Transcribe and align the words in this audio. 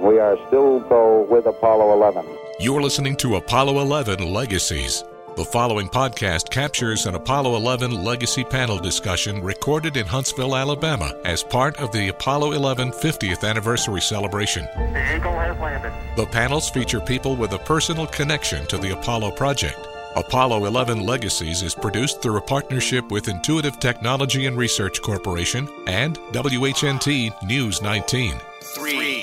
We 0.00 0.18
are 0.18 0.36
still, 0.48 0.80
though, 0.88 1.22
with 1.30 1.46
Apollo 1.46 1.92
11. 1.92 2.26
You're 2.58 2.82
listening 2.82 3.16
to 3.18 3.36
Apollo 3.36 3.80
11 3.80 4.32
Legacies. 4.32 5.04
The 5.36 5.44
following 5.44 5.88
podcast 5.88 6.50
captures 6.50 7.06
an 7.06 7.14
Apollo 7.14 7.56
11 7.56 8.04
legacy 8.04 8.44
panel 8.44 8.78
discussion 8.78 9.42
recorded 9.42 9.96
in 9.96 10.06
Huntsville, 10.06 10.56
Alabama, 10.56 11.12
as 11.24 11.42
part 11.42 11.76
of 11.78 11.92
the 11.92 12.08
Apollo 12.08 12.52
11 12.52 12.90
50th 12.90 13.48
anniversary 13.48 14.00
celebration. 14.00 14.64
The 14.74 15.16
Eagle 15.16 15.32
has 15.32 15.58
landed. 15.58 15.92
The 16.16 16.26
panels 16.26 16.70
feature 16.70 17.00
people 17.00 17.36
with 17.36 17.52
a 17.52 17.58
personal 17.58 18.06
connection 18.06 18.66
to 18.66 18.78
the 18.78 18.98
Apollo 18.98 19.32
project. 19.32 19.78
Apollo 20.16 20.64
11 20.64 21.04
Legacies 21.04 21.62
is 21.62 21.74
produced 21.74 22.22
through 22.22 22.36
a 22.36 22.42
partnership 22.42 23.10
with 23.10 23.28
Intuitive 23.28 23.80
Technology 23.80 24.46
and 24.46 24.56
Research 24.56 25.02
Corporation 25.02 25.68
and 25.86 26.16
WHNT 26.32 27.42
News 27.44 27.82
19. 27.82 28.34
Three, 28.76 29.13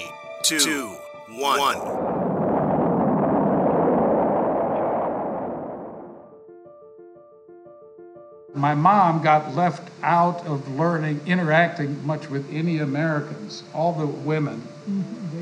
two, 0.41 0.87
one. 1.29 2.11
My 8.53 8.75
mom 8.75 9.23
got 9.23 9.55
left 9.55 9.89
out 10.03 10.45
of 10.45 10.67
learning, 10.75 11.21
interacting 11.25 12.05
much 12.05 12.29
with 12.29 12.51
any 12.51 12.79
Americans, 12.79 13.63
all 13.73 13.93
the 13.93 14.05
women. 14.05 14.67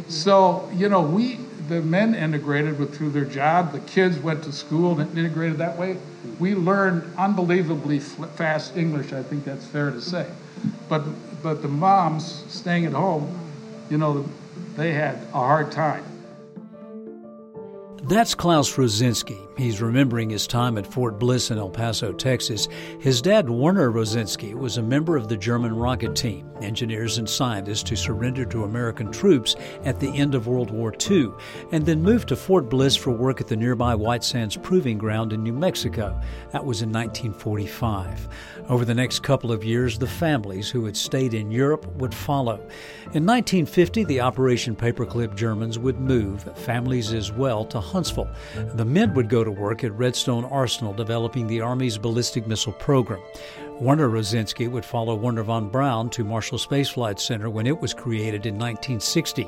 So, 0.07 0.69
you 0.73 0.89
know, 0.89 1.01
we, 1.01 1.39
the 1.67 1.81
men 1.81 2.13
integrated 2.13 2.77
with, 2.77 2.95
through 2.95 3.11
their 3.11 3.25
job, 3.25 3.71
the 3.71 3.79
kids 3.79 4.19
went 4.19 4.43
to 4.43 4.51
school 4.51 4.99
and 4.99 5.17
integrated 5.17 5.57
that 5.57 5.77
way. 5.77 5.97
We 6.39 6.55
learned 6.55 7.03
unbelievably 7.17 7.99
fast 7.99 8.77
English, 8.77 9.11
I 9.11 9.23
think 9.23 9.43
that's 9.43 9.65
fair 9.65 9.91
to 9.91 10.01
say. 10.01 10.27
But, 10.87 11.03
but 11.41 11.61
the 11.61 11.67
moms 11.67 12.45
staying 12.47 12.85
at 12.85 12.93
home, 12.93 13.39
you 13.89 13.97
know, 13.97 14.29
they 14.75 14.93
had 14.93 15.15
a 15.15 15.39
hard 15.39 15.71
time. 15.71 16.03
That's 18.03 18.33
Klaus 18.35 18.73
Rosinski. 18.75 19.48
He's 19.59 19.81
remembering 19.81 20.29
his 20.29 20.47
time 20.47 20.77
at 20.77 20.87
Fort 20.87 21.19
Bliss 21.19 21.51
in 21.51 21.57
El 21.57 21.69
Paso, 21.69 22.13
Texas. 22.13 22.69
His 23.01 23.21
dad, 23.21 23.49
Werner 23.49 23.91
Rosinski, 23.91 24.53
was 24.53 24.77
a 24.77 24.81
member 24.81 25.17
of 25.17 25.27
the 25.27 25.35
German 25.35 25.75
rocket 25.75 26.15
team, 26.15 26.49
engineers 26.61 27.17
and 27.17 27.29
scientists 27.29 27.89
who 27.89 27.97
surrendered 27.97 28.49
to 28.51 28.63
American 28.63 29.11
troops 29.11 29.57
at 29.83 29.99
the 29.99 30.15
end 30.17 30.33
of 30.33 30.47
World 30.47 30.71
War 30.71 30.93
II, 31.11 31.31
and 31.73 31.85
then 31.85 32.01
moved 32.01 32.29
to 32.29 32.37
Fort 32.37 32.69
Bliss 32.69 32.95
for 32.95 33.11
work 33.11 33.41
at 33.41 33.47
the 33.47 33.57
nearby 33.57 33.93
White 33.95 34.23
Sands 34.23 34.55
Proving 34.55 34.97
Ground 34.97 35.33
in 35.33 35.43
New 35.43 35.51
Mexico. 35.51 36.17
That 36.51 36.65
was 36.65 36.81
in 36.81 36.89
1945. 36.89 38.29
Over 38.69 38.85
the 38.85 38.95
next 38.95 39.23
couple 39.23 39.51
of 39.51 39.65
years, 39.65 39.99
the 39.99 40.07
families 40.07 40.69
who 40.69 40.85
had 40.85 40.95
stayed 40.95 41.33
in 41.33 41.51
Europe 41.51 41.85
would 41.95 42.13
follow. 42.13 42.55
In 43.13 43.25
1950, 43.25 44.05
the 44.05 44.21
Operation 44.21 44.73
Paperclip 44.73 45.35
Germans 45.35 45.77
would 45.77 45.99
move, 45.99 46.43
families 46.55 47.11
as 47.11 47.31
well, 47.33 47.65
to 47.65 47.81
Huntsville. 47.81 48.29
The 48.75 48.85
men 48.85 49.13
would 49.15 49.27
go 49.27 49.43
to 49.43 49.48
work 49.51 49.83
at 49.83 49.91
Redstone 49.93 50.45
Arsenal 50.45 50.93
developing 50.93 51.47
the 51.47 51.61
Army's 51.61 51.97
ballistic 51.97 52.47
missile 52.47 52.73
program. 52.73 53.21
Werner 53.79 54.09
Rosinski 54.09 54.69
would 54.69 54.83
follow 54.83 55.15
Wernher 55.15 55.43
von 55.43 55.69
Braun 55.69 56.09
to 56.09 56.25
Marshall 56.25 56.57
Space 56.57 56.89
Flight 56.89 57.19
Center 57.19 57.49
when 57.49 57.65
it 57.65 57.79
was 57.79 57.93
created 57.93 58.45
in 58.45 58.55
1960. 58.55 59.47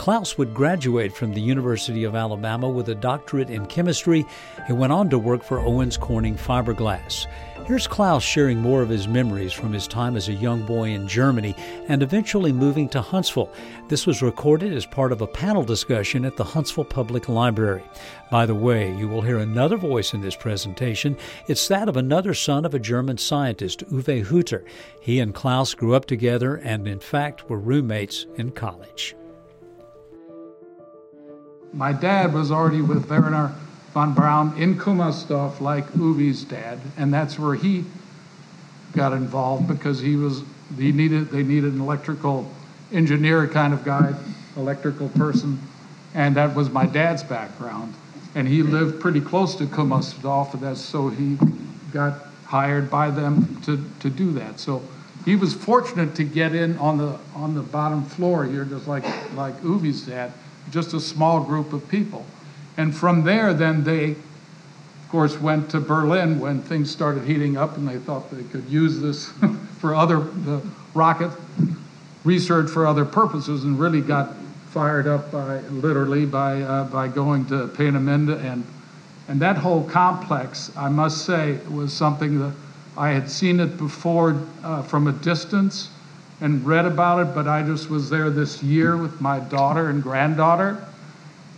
Klaus 0.00 0.38
would 0.38 0.54
graduate 0.54 1.12
from 1.12 1.34
the 1.34 1.42
University 1.42 2.04
of 2.04 2.14
Alabama 2.14 2.66
with 2.70 2.88
a 2.88 2.94
doctorate 2.94 3.50
in 3.50 3.66
chemistry 3.66 4.24
and 4.66 4.78
went 4.78 4.94
on 4.94 5.10
to 5.10 5.18
work 5.18 5.44
for 5.44 5.60
Owens 5.60 5.98
Corning 5.98 6.36
Fiberglass. 6.36 7.26
Here's 7.66 7.86
Klaus 7.86 8.24
sharing 8.24 8.62
more 8.62 8.80
of 8.80 8.88
his 8.88 9.06
memories 9.06 9.52
from 9.52 9.74
his 9.74 9.86
time 9.86 10.16
as 10.16 10.30
a 10.30 10.32
young 10.32 10.64
boy 10.64 10.88
in 10.88 11.06
Germany 11.06 11.54
and 11.86 12.02
eventually 12.02 12.50
moving 12.50 12.88
to 12.88 13.02
Huntsville. 13.02 13.52
This 13.88 14.06
was 14.06 14.22
recorded 14.22 14.72
as 14.72 14.86
part 14.86 15.12
of 15.12 15.20
a 15.20 15.26
panel 15.26 15.64
discussion 15.64 16.24
at 16.24 16.38
the 16.38 16.44
Huntsville 16.44 16.86
Public 16.86 17.28
Library. 17.28 17.84
By 18.30 18.46
the 18.46 18.54
way, 18.54 18.96
you 18.96 19.06
will 19.06 19.20
hear 19.20 19.36
another 19.36 19.76
voice 19.76 20.14
in 20.14 20.22
this 20.22 20.34
presentation. 20.34 21.14
It's 21.46 21.68
that 21.68 21.90
of 21.90 21.98
another 21.98 22.32
son 22.32 22.64
of 22.64 22.72
a 22.72 22.78
German 22.78 23.18
scientist, 23.18 23.84
Uwe 23.92 24.24
Hueter. 24.24 24.64
He 25.02 25.20
and 25.20 25.34
Klaus 25.34 25.74
grew 25.74 25.94
up 25.94 26.06
together 26.06 26.56
and, 26.56 26.88
in 26.88 27.00
fact, 27.00 27.50
were 27.50 27.60
roommates 27.60 28.24
in 28.36 28.52
college. 28.52 29.14
My 31.72 31.92
dad 31.92 32.34
was 32.34 32.50
already 32.50 32.82
with 32.82 33.08
Wernher 33.08 33.54
von 33.92 34.12
Braun 34.12 34.56
in 34.58 34.76
Kummersdorf 34.76 35.60
like 35.60 35.86
Uwe's 35.92 36.44
dad, 36.44 36.80
and 36.96 37.12
that's 37.12 37.38
where 37.38 37.54
he 37.54 37.84
got 38.94 39.12
involved 39.12 39.68
because 39.68 40.00
he 40.00 40.16
was 40.16 40.42
he 40.76 40.92
needed 40.92 41.30
they 41.30 41.42
needed 41.42 41.72
an 41.72 41.80
electrical 41.80 42.50
engineer 42.92 43.46
kind 43.46 43.72
of 43.72 43.84
guy, 43.84 44.14
electrical 44.56 45.08
person, 45.10 45.60
and 46.14 46.36
that 46.36 46.54
was 46.54 46.70
my 46.70 46.86
dad's 46.86 47.22
background. 47.22 47.94
And 48.34 48.46
he 48.46 48.62
lived 48.62 49.00
pretty 49.00 49.20
close 49.20 49.54
to 49.56 49.66
Kummersdorf, 49.66 50.58
that's 50.60 50.80
so 50.80 51.08
he 51.08 51.36
got 51.92 52.14
hired 52.46 52.90
by 52.90 53.10
them 53.10 53.60
to, 53.62 53.84
to 54.00 54.10
do 54.10 54.32
that. 54.32 54.58
So 54.58 54.82
he 55.24 55.36
was 55.36 55.54
fortunate 55.54 56.14
to 56.16 56.24
get 56.24 56.54
in 56.54 56.76
on 56.78 56.98
the 56.98 57.18
on 57.34 57.54
the 57.54 57.62
bottom 57.62 58.04
floor 58.04 58.44
here, 58.44 58.64
just 58.64 58.88
like 58.88 59.04
like 59.34 59.54
Uwe's 59.62 60.02
dad, 60.02 60.32
just 60.70 60.94
a 60.94 61.00
small 61.00 61.42
group 61.42 61.72
of 61.72 61.88
people. 61.88 62.24
And 62.76 62.94
from 62.94 63.24
there, 63.24 63.52
then 63.52 63.84
they, 63.84 64.12
of 64.12 65.08
course, 65.10 65.38
went 65.38 65.70
to 65.70 65.80
Berlin 65.80 66.38
when 66.40 66.62
things 66.62 66.90
started 66.90 67.24
heating 67.24 67.56
up, 67.56 67.76
and 67.76 67.88
they 67.88 67.98
thought 67.98 68.30
they 68.30 68.44
could 68.44 68.68
use 68.68 69.00
this 69.00 69.30
for 69.78 69.94
other 69.94 70.18
the 70.20 70.62
rocket 70.94 71.30
research 72.24 72.70
for 72.70 72.86
other 72.86 73.04
purposes, 73.04 73.64
and 73.64 73.78
really 73.78 74.00
got 74.00 74.34
fired 74.70 75.06
up 75.06 75.32
by 75.32 75.58
literally 75.60 76.24
by 76.24 76.62
uh, 76.62 76.84
by 76.84 77.08
going 77.08 77.44
to 77.46 77.66
Peenemünde 77.68 78.42
and 78.44 78.64
and 79.28 79.40
that 79.40 79.56
whole 79.56 79.84
complex, 79.84 80.72
I 80.76 80.88
must 80.88 81.24
say, 81.24 81.58
was 81.70 81.92
something 81.92 82.40
that 82.40 82.52
I 82.96 83.10
had 83.10 83.30
seen 83.30 83.60
it 83.60 83.76
before 83.76 84.42
uh, 84.64 84.82
from 84.82 85.06
a 85.06 85.12
distance 85.12 85.88
and 86.40 86.64
read 86.64 86.86
about 86.86 87.26
it, 87.26 87.34
but 87.34 87.46
I 87.46 87.62
just 87.62 87.90
was 87.90 88.08
there 88.08 88.30
this 88.30 88.62
year 88.62 88.96
with 88.96 89.20
my 89.20 89.40
daughter 89.40 89.90
and 89.90 90.02
granddaughter, 90.02 90.82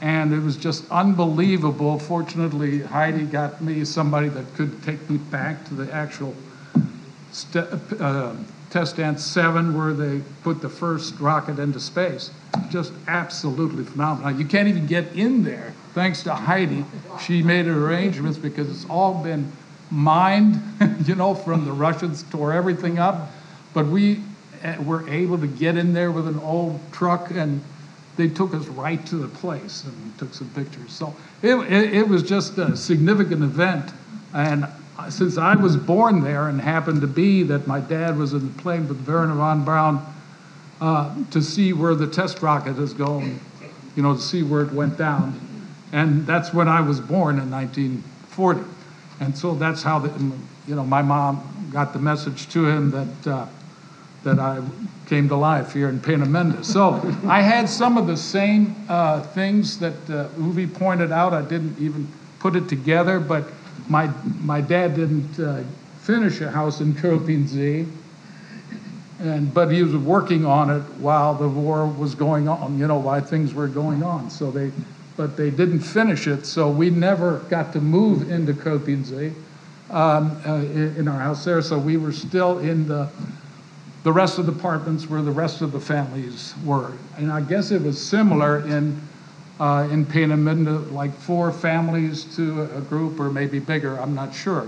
and 0.00 0.32
it 0.32 0.40
was 0.40 0.56
just 0.56 0.90
unbelievable. 0.90 1.98
Fortunately, 1.98 2.80
Heidi 2.82 3.24
got 3.24 3.62
me 3.62 3.84
somebody 3.84 4.28
that 4.28 4.54
could 4.54 4.82
take 4.82 5.08
me 5.08 5.18
back 5.18 5.64
to 5.68 5.74
the 5.74 5.92
actual 5.92 6.34
st- 7.30 7.66
uh, 8.00 8.34
test 8.70 8.94
stand 8.94 9.20
seven, 9.20 9.76
where 9.76 9.92
they 9.92 10.22
put 10.42 10.60
the 10.60 10.68
first 10.68 11.18
rocket 11.20 11.58
into 11.58 11.78
space. 11.78 12.30
Just 12.70 12.92
absolutely 13.06 13.84
phenomenal. 13.84 14.32
You 14.32 14.46
can't 14.46 14.66
even 14.66 14.86
get 14.86 15.12
in 15.14 15.44
there, 15.44 15.72
thanks 15.94 16.24
to 16.24 16.34
Heidi. 16.34 16.84
She 17.24 17.42
made 17.42 17.66
arrangements 17.66 18.38
because 18.38 18.68
it's 18.68 18.88
all 18.90 19.22
been 19.22 19.52
mined, 19.92 20.60
you 21.04 21.14
know, 21.14 21.34
from 21.34 21.64
the 21.64 21.72
Russians 21.72 22.24
tore 22.30 22.52
everything 22.52 22.98
up, 22.98 23.30
but 23.74 23.86
we 23.86 24.16
uh, 24.16 24.20
were 24.84 25.08
able 25.08 25.38
to 25.38 25.46
get 25.46 25.76
in 25.76 25.92
there 25.92 26.10
with 26.12 26.28
an 26.28 26.38
old 26.40 26.80
truck 26.92 27.30
and 27.30 27.62
they 28.16 28.28
took 28.28 28.54
us 28.54 28.66
right 28.68 29.04
to 29.06 29.16
the 29.16 29.28
place 29.28 29.84
and 29.84 30.18
took 30.18 30.34
some 30.34 30.48
pictures. 30.50 30.92
So 30.92 31.14
it, 31.40 31.54
it, 31.54 31.94
it, 31.94 32.08
was 32.08 32.22
just 32.22 32.58
a 32.58 32.76
significant 32.76 33.42
event. 33.42 33.90
And 34.34 34.66
since 35.08 35.38
I 35.38 35.54
was 35.56 35.76
born 35.76 36.22
there 36.22 36.48
and 36.48 36.60
happened 36.60 37.00
to 37.00 37.06
be 37.06 37.42
that 37.44 37.66
my 37.66 37.80
dad 37.80 38.18
was 38.18 38.34
in 38.34 38.46
the 38.46 38.62
plane 38.62 38.86
with 38.86 39.06
Wernher 39.06 39.34
von 39.34 39.64
Braun 39.64 40.04
uh, 40.80 41.14
to 41.30 41.40
see 41.40 41.72
where 41.72 41.94
the 41.94 42.06
test 42.06 42.42
rocket 42.42 42.78
is 42.78 42.92
going, 42.92 43.40
you 43.96 44.02
know, 44.02 44.14
to 44.14 44.20
see 44.20 44.42
where 44.42 44.62
it 44.62 44.72
went 44.72 44.98
down. 44.98 45.40
And 45.92 46.26
that's 46.26 46.52
when 46.52 46.68
I 46.68 46.80
was 46.80 47.00
born 47.00 47.38
in 47.38 47.50
1940. 47.50 48.60
And 49.20 49.36
so 49.36 49.54
that's 49.54 49.82
how, 49.82 49.98
the, 49.98 50.36
you 50.66 50.74
know, 50.74 50.84
my 50.84 51.02
mom 51.02 51.70
got 51.72 51.92
the 51.92 51.98
message 51.98 52.48
to 52.50 52.66
him 52.66 52.90
that. 52.90 53.26
Uh, 53.26 53.46
that 54.24 54.38
I 54.38 54.62
came 55.06 55.28
to 55.28 55.36
life 55.36 55.72
here 55.72 55.88
in 55.88 56.00
Peenemünde. 56.00 56.64
So 56.64 56.94
I 57.28 57.42
had 57.42 57.68
some 57.68 57.98
of 57.98 58.06
the 58.06 58.16
same 58.16 58.74
uh, 58.88 59.22
things 59.22 59.78
that 59.78 59.94
uh, 60.08 60.28
Uwe 60.38 60.72
pointed 60.72 61.12
out. 61.12 61.32
I 61.32 61.42
didn't 61.42 61.78
even 61.78 62.08
put 62.38 62.56
it 62.56 62.68
together, 62.68 63.20
but 63.20 63.44
my, 63.88 64.10
my 64.40 64.60
dad 64.60 64.94
didn't 64.94 65.38
uh, 65.38 65.62
finish 66.00 66.40
a 66.40 66.50
house 66.50 66.80
in 66.80 66.94
Köpenicksee, 66.94 67.88
and 69.20 69.52
but 69.54 69.70
he 69.70 69.82
was 69.82 69.94
working 69.94 70.44
on 70.44 70.70
it 70.70 70.82
while 70.98 71.34
the 71.34 71.48
war 71.48 71.86
was 71.86 72.14
going 72.14 72.48
on. 72.48 72.78
You 72.78 72.88
know, 72.88 72.98
while 72.98 73.20
things 73.20 73.54
were 73.54 73.68
going 73.68 74.02
on. 74.02 74.30
So 74.30 74.50
they, 74.50 74.72
but 75.16 75.36
they 75.36 75.50
didn't 75.50 75.80
finish 75.80 76.26
it. 76.26 76.44
So 76.44 76.70
we 76.70 76.90
never 76.90 77.38
got 77.50 77.72
to 77.74 77.80
move 77.80 78.30
into 78.30 78.52
Köpenicksee 78.52 79.32
um, 79.90 80.40
in 80.96 81.06
our 81.06 81.20
house 81.20 81.44
there. 81.44 81.62
So 81.62 81.78
we 81.78 81.96
were 81.96 82.12
still 82.12 82.58
in 82.58 82.88
the 82.88 83.08
the 84.04 84.12
rest 84.12 84.38
of 84.38 84.46
the 84.46 84.52
apartments 84.52 85.08
where 85.08 85.22
the 85.22 85.30
rest 85.30 85.62
of 85.62 85.72
the 85.72 85.80
families 85.80 86.54
were. 86.64 86.92
And 87.16 87.30
I 87.30 87.40
guess 87.40 87.70
it 87.70 87.82
was 87.82 88.00
similar 88.00 88.60
in 88.66 89.00
uh, 89.60 89.88
in 89.92 90.04
Peenemünde, 90.06 90.90
like 90.92 91.14
four 91.14 91.52
families 91.52 92.24
to 92.36 92.62
a 92.76 92.80
group, 92.80 93.20
or 93.20 93.30
maybe 93.30 93.60
bigger. 93.60 93.96
I'm 94.00 94.14
not 94.14 94.34
sure, 94.34 94.66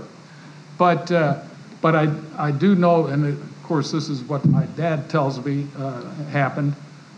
but 0.77 1.11
uh, 1.11 1.41
but 1.81 1.95
I 1.95 2.09
I 2.37 2.51
do 2.51 2.75
know, 2.75 3.07
and 3.07 3.25
of 3.25 3.63
course 3.63 3.91
this 3.91 4.09
is 4.09 4.21
what 4.23 4.45
my 4.45 4.65
dad 4.77 5.09
tells 5.09 5.43
me 5.43 5.67
uh, 5.77 6.01
happened, 6.31 6.73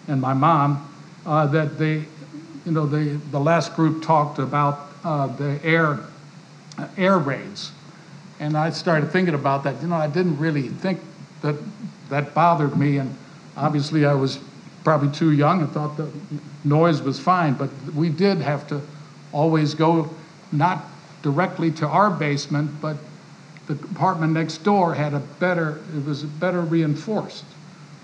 and 0.08 0.20
my 0.22 0.34
mom. 0.34 0.84
uh, 1.28 1.46
that 1.48 1.78
they, 1.78 2.06
you 2.66 2.72
know, 2.72 2.86
the, 2.86 3.20
the 3.32 3.40
last 3.40 3.76
group 3.76 4.04
talked 4.04 4.40
about 4.40 4.88
uh, 5.04 5.28
the 5.28 5.60
air, 5.64 6.00
air 6.98 7.20
raids. 7.20 7.72
And 8.40 8.56
I 8.56 8.70
started 8.70 9.12
thinking 9.12 9.34
about 9.36 9.64
that. 9.66 9.82
You 9.82 9.90
know, 9.90 9.96
I 9.96 10.08
didn't 10.08 10.38
really 10.40 10.70
think 10.70 11.00
that 11.42 11.56
that 12.10 12.34
bothered 12.34 12.78
me. 12.78 12.98
And 12.98 13.16
obviously, 13.56 14.06
I 14.06 14.14
was 14.14 14.40
probably 14.84 15.10
too 15.10 15.32
young 15.32 15.62
and 15.62 15.72
thought 15.72 15.98
the 15.98 16.10
noise 16.64 17.02
was 17.02 17.20
fine. 17.20 17.54
But 17.54 17.70
we 17.94 18.10
did 18.10 18.38
have 18.38 18.68
to 18.68 18.82
always 19.32 19.74
go 19.74 20.10
not 20.52 20.86
directly 21.22 21.72
to 21.72 21.88
our 21.88 22.10
basement, 22.10 22.72
but 22.82 22.98
the 23.68 23.74
apartment 23.74 24.34
next 24.34 24.60
door 24.60 24.94
had 24.94 25.14
a 25.14 25.20
better, 25.20 25.82
it 25.96 26.06
was 26.06 26.24
better 26.24 26.62
reinforced. 26.62 27.44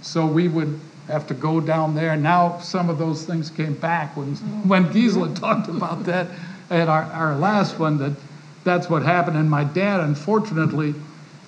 So 0.02 0.26
we 0.26 0.50
would 0.50 0.80
have 1.08 1.26
to 1.28 1.34
go 1.34 1.62
down 1.62 1.96
there. 1.96 2.16
Now 2.18 2.60
some 2.60 2.90
of 2.90 2.98
those 2.98 3.26
things 3.26 3.50
came 3.50 3.74
back 3.74 4.16
when, 4.18 4.36
mm-hmm. 4.36 4.68
when 4.68 4.92
Gisela 4.92 5.34
talked 5.36 5.70
about 5.70 6.04
that 6.06 6.28
at 6.70 6.90
our, 6.90 7.04
our 7.04 7.36
last 7.36 7.80
one, 7.80 7.98
that 8.00 8.14
that's 8.64 8.90
what 8.90 9.04
happened. 9.04 9.38
And 9.38 9.50
my 9.50 9.64
dad, 9.64 10.00
unfortunately, 10.00 10.96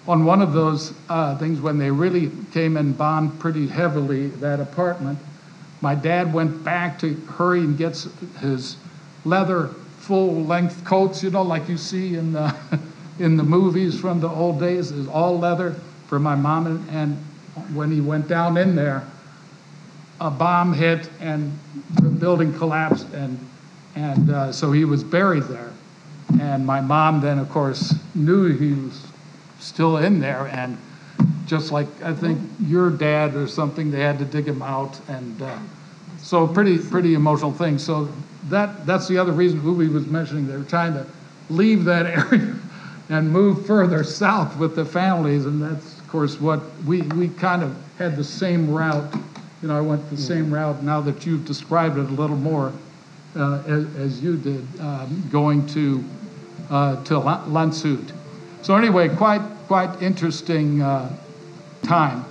on 0.07 0.25
one 0.25 0.41
of 0.41 0.53
those 0.53 0.93
uh, 1.09 1.37
things 1.37 1.59
when 1.59 1.77
they 1.77 1.89
really 1.89 2.31
came 2.51 2.77
and 2.77 2.97
bombed 2.97 3.39
pretty 3.39 3.67
heavily 3.67 4.27
that 4.27 4.59
apartment, 4.59 5.17
my 5.81 5.95
dad 5.95 6.33
went 6.33 6.63
back 6.63 6.99
to 6.99 7.13
hurry 7.37 7.61
and 7.61 7.77
get 7.77 7.95
his 8.39 8.77
leather 9.23 9.69
full 9.99 10.43
length 10.43 10.85
coats, 10.85 11.23
you 11.23 11.31
know, 11.31 11.41
like 11.41 11.67
you 11.67 11.77
see 11.77 12.15
in 12.15 12.33
the, 12.33 12.55
in 13.19 13.37
the 13.37 13.43
movies 13.43 13.99
from 13.99 14.19
the 14.19 14.29
old 14.29 14.59
days, 14.59 14.91
is 14.91 15.07
all 15.07 15.39
leather 15.39 15.75
for 16.07 16.19
my 16.19 16.35
mom. 16.35 16.67
And, 16.67 16.89
and 16.89 17.17
when 17.75 17.91
he 17.91 18.01
went 18.01 18.27
down 18.27 18.57
in 18.57 18.75
there, 18.75 19.03
a 20.21 20.29
bomb 20.29 20.73
hit 20.73 21.09
and 21.19 21.57
the 21.95 22.09
building 22.09 22.53
collapsed, 22.53 23.07
and, 23.13 23.39
and 23.95 24.29
uh, 24.29 24.51
so 24.51 24.71
he 24.71 24.85
was 24.85 25.03
buried 25.03 25.43
there. 25.43 25.71
And 26.39 26.65
my 26.65 26.81
mom 26.81 27.21
then, 27.21 27.39
of 27.39 27.49
course, 27.49 27.95
knew 28.13 28.55
he 28.55 28.73
was 28.73 29.07
still 29.65 29.97
in 29.97 30.19
there, 30.19 30.47
and 30.47 30.77
just 31.45 31.71
like 31.71 31.87
I 32.03 32.13
think 32.13 32.39
your 32.59 32.89
dad 32.89 33.35
or 33.35 33.47
something, 33.47 33.91
they 33.91 34.01
had 34.01 34.19
to 34.19 34.25
dig 34.25 34.47
him 34.47 34.61
out, 34.61 34.99
and 35.07 35.41
uh, 35.41 35.57
so 36.19 36.47
pretty 36.47 36.77
pretty 36.77 37.15
emotional 37.15 37.51
thing. 37.51 37.77
So 37.77 38.09
that 38.49 38.85
that's 38.85 39.07
the 39.07 39.17
other 39.17 39.31
reason 39.31 39.63
Ubi 39.63 39.87
was 39.87 40.05
mentioning 40.05 40.47
they 40.47 40.57
were 40.57 40.63
trying 40.63 40.93
to 40.93 41.05
leave 41.49 41.83
that 41.85 42.05
area 42.31 42.55
and 43.09 43.31
move 43.31 43.65
further 43.65 44.03
south 44.03 44.57
with 44.57 44.75
the 44.75 44.85
families, 44.85 45.45
and 45.45 45.61
that's 45.61 45.99
of 45.99 46.07
course 46.07 46.39
what 46.39 46.61
we 46.85 47.01
we 47.01 47.29
kind 47.29 47.63
of 47.63 47.75
had 47.97 48.15
the 48.15 48.23
same 48.23 48.71
route. 48.71 49.13
You 49.61 49.69
know, 49.69 49.77
I 49.77 49.81
went 49.81 50.07
the 50.09 50.17
same 50.17 50.53
route. 50.53 50.83
Now 50.83 51.01
that 51.01 51.25
you've 51.25 51.45
described 51.45 51.97
it 51.97 52.01
a 52.01 52.13
little 52.13 52.35
more, 52.35 52.71
uh, 53.35 53.63
as, 53.65 53.95
as, 53.95 54.21
you 54.21 54.37
did, 54.37 54.67
um, 54.79 55.23
going 55.31 55.65
to 55.67 56.03
uh, 56.69 57.03
to 57.05 57.15
Landshut. 57.15 58.11
So 58.61 58.75
anyway, 58.75 59.09
quite 59.09 59.41
quite 59.67 60.01
interesting 60.01 60.81
uh, 60.81 61.15
time. 61.83 62.25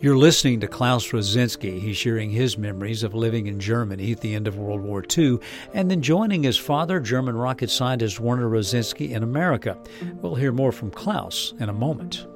You're 0.00 0.18
listening 0.18 0.60
to 0.60 0.68
Klaus 0.68 1.08
Rosinski. 1.08 1.80
He's 1.80 1.96
sharing 1.96 2.30
his 2.30 2.58
memories 2.58 3.02
of 3.02 3.14
living 3.14 3.46
in 3.46 3.58
Germany 3.58 4.12
at 4.12 4.20
the 4.20 4.34
end 4.34 4.46
of 4.46 4.58
World 4.58 4.82
War 4.82 5.02
II 5.16 5.38
and 5.72 5.90
then 5.90 6.02
joining 6.02 6.42
his 6.42 6.58
father, 6.58 7.00
German 7.00 7.36
rocket 7.36 7.70
scientist 7.70 8.20
Werner 8.20 8.50
Rosinski, 8.50 9.12
in 9.12 9.22
America. 9.22 9.78
We'll 10.20 10.34
hear 10.34 10.52
more 10.52 10.72
from 10.72 10.90
Klaus 10.90 11.54
in 11.58 11.70
a 11.70 11.72
moment. 11.72 12.26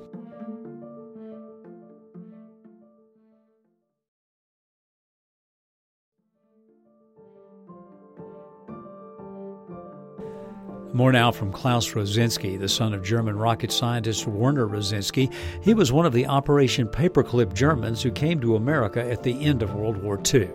More 10.94 11.12
now 11.12 11.31
from 11.31 11.52
Klaus 11.52 11.93
Rosinski, 11.93 12.58
the 12.58 12.69
son 12.69 12.94
of 12.94 13.02
German 13.02 13.37
rocket 13.37 13.70
scientist 13.70 14.26
Werner 14.26 14.67
Rosinski. 14.67 15.31
He 15.61 15.75
was 15.75 15.93
one 15.93 16.06
of 16.06 16.14
the 16.14 16.26
Operation 16.26 16.88
Paperclip 16.88 17.52
Germans 17.52 18.02
who 18.02 18.11
came 18.11 18.40
to 18.40 18.56
America 18.56 19.05
at 19.05 19.23
the 19.23 19.44
end 19.44 19.62
of 19.62 19.75
World 19.75 20.02
War 20.02 20.17
II. 20.17 20.49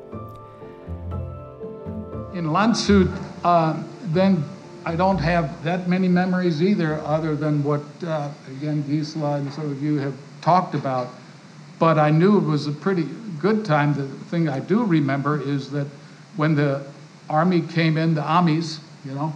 In 2.33 2.45
Landshut, 2.45 3.15
uh, 3.43 3.81
then 4.05 4.43
I 4.87 4.95
don't 4.95 5.19
have 5.19 5.63
that 5.63 5.87
many 5.87 6.07
memories 6.07 6.63
either, 6.63 6.95
other 7.01 7.35
than 7.35 7.63
what, 7.63 7.83
uh, 8.03 8.29
again, 8.57 8.83
Gisela 8.87 9.35
and 9.35 9.53
some 9.53 9.69
of 9.69 9.83
you 9.83 9.97
have 9.99 10.15
talked 10.41 10.73
about. 10.73 11.09
But 11.77 11.99
I 11.99 12.09
knew 12.09 12.39
it 12.39 12.43
was 12.43 12.65
a 12.65 12.71
pretty 12.71 13.07
good 13.39 13.63
time. 13.65 13.93
The 13.93 14.07
thing 14.07 14.49
I 14.49 14.61
do 14.61 14.83
remember 14.83 15.39
is 15.39 15.69
that 15.71 15.85
when 16.37 16.55
the 16.55 16.83
army 17.29 17.61
came 17.61 17.97
in, 17.97 18.15
the 18.15 18.27
Amis, 18.27 18.79
you 19.05 19.13
know, 19.13 19.31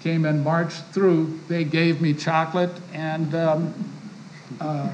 came 0.00 0.24
and 0.24 0.44
marched 0.44 0.84
through, 0.92 1.38
they 1.48 1.64
gave 1.64 2.00
me 2.00 2.14
chocolate 2.14 2.70
and 2.92 3.34
um, 3.34 3.74
uh, 4.60 4.90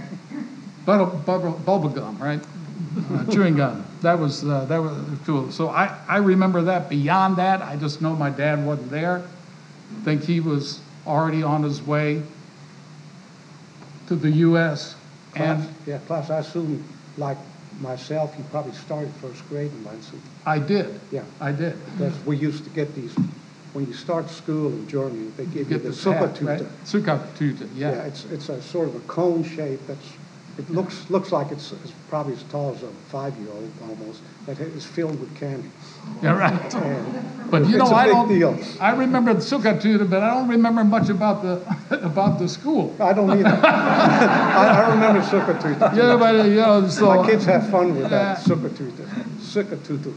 bubble, 0.85 1.17
bubble, 1.19 1.53
bubble 1.53 1.89
gum, 1.89 2.19
right? 2.19 2.41
Uh, 3.11 3.25
chewing 3.33 3.57
gum. 3.57 3.85
That 4.03 4.19
was 4.19 4.45
uh, 4.45 4.65
that 4.67 4.79
was 4.79 4.97
cool. 5.27 5.51
So 5.51 5.69
I, 5.69 5.97
I 6.09 6.19
remember 6.19 6.63
that. 6.63 6.89
Beyond 6.89 7.37
that, 7.37 7.63
I 7.63 7.77
just 7.77 8.01
know 8.01 8.15
my 8.15 8.31
dad 8.31 8.65
wasn't 8.65 8.91
there. 8.91 9.19
I 9.19 10.05
think 10.05 10.25
he 10.25 10.41
was 10.41 10.81
already 11.07 11.43
on 11.43 11.63
his 11.63 11.83
way 11.83 12.23
to 14.07 14.17
the 14.17 14.31
U.S. 14.31 14.95
Klaus, 15.33 15.61
and 15.61 15.75
yeah, 15.87 15.99
plus 16.07 16.31
I 16.31 16.39
assume, 16.39 16.85
like 17.17 17.39
myself, 17.81 18.35
you 18.39 18.45
probably 18.51 18.73
started 18.73 19.13
first 19.15 19.47
grade 19.49 19.73
in 19.73 19.85
Landshut. 19.85 20.21
I 20.47 20.59
did. 20.59 21.01
Yeah, 21.11 21.25
I 21.41 21.53
did. 21.53 21.77
Because 21.93 22.19
we 22.25 22.37
used 22.37 22.65
to 22.65 22.71
get 22.71 22.95
these 22.95 23.15
when 23.75 23.87
you 23.87 23.93
start 23.93 24.31
school 24.31 24.69
in 24.69 24.87
Germany, 24.89 25.31
they 25.37 25.47
give 25.47 25.69
you, 25.71 25.77
you 25.77 25.83
the 25.83 25.89
Zuckertüte. 25.91 26.47
Right? 26.47 26.85
Zuckertüte, 26.85 27.69
yeah. 27.75 27.91
Yeah, 27.91 28.05
it's, 28.05 28.25
it's 28.27 28.49
a 28.49 28.63
sort 28.63 28.89
of 28.89 28.95
a 28.95 29.01
cone 29.01 29.43
shape 29.43 29.81
that's, 29.89 30.13
it 30.57 30.71
looks, 30.71 31.11
looks 31.11 31.33
like 31.33 31.51
it's, 31.51 31.73
it's 31.73 31.93
probably 32.09 32.35
as 32.35 32.45
tall 32.45 32.73
as 32.73 32.85
a 32.85 32.89
five-year-old 33.11 33.71
almost, 33.89 34.21
that 34.47 34.61
is 34.61 34.87
filled 34.87 35.19
with 35.19 35.35
candy. 35.35 35.69
Yeah, 36.23 36.39
right. 36.39 36.75
And 36.77 37.51
but 37.51 37.67
you 37.69 37.79
know, 37.79 37.87
I 37.87 38.07
don't, 38.07 38.29
deal. 38.29 38.57
I 38.81 38.93
remember 38.95 39.35
the 39.35 39.41
Zuckertüte, 39.41 40.09
but 40.09 40.23
I 40.23 40.35
don't 40.35 40.49
remember 40.49 40.85
much 40.85 41.09
about 41.09 41.43
the, 41.43 41.61
about 42.05 42.39
the 42.39 42.49
school. 42.49 42.95
I 43.01 43.13
don't 43.13 43.31
either. 43.31 43.49
I, 43.65 44.85
I, 44.85 44.95
remember 44.95 45.21
Zuckertüte. 45.21 45.97
Yeah, 45.97 46.17
but, 46.17 46.47
you 46.47 46.55
know, 46.55 46.87
so. 46.87 47.13
My 47.13 47.27
kids 47.29 47.45
have 47.47 47.69
fun 47.71 47.97
with 47.97 48.11
that, 48.11 48.39
Zuckertüte. 48.39 49.05
Zuckertüte. 49.41 50.13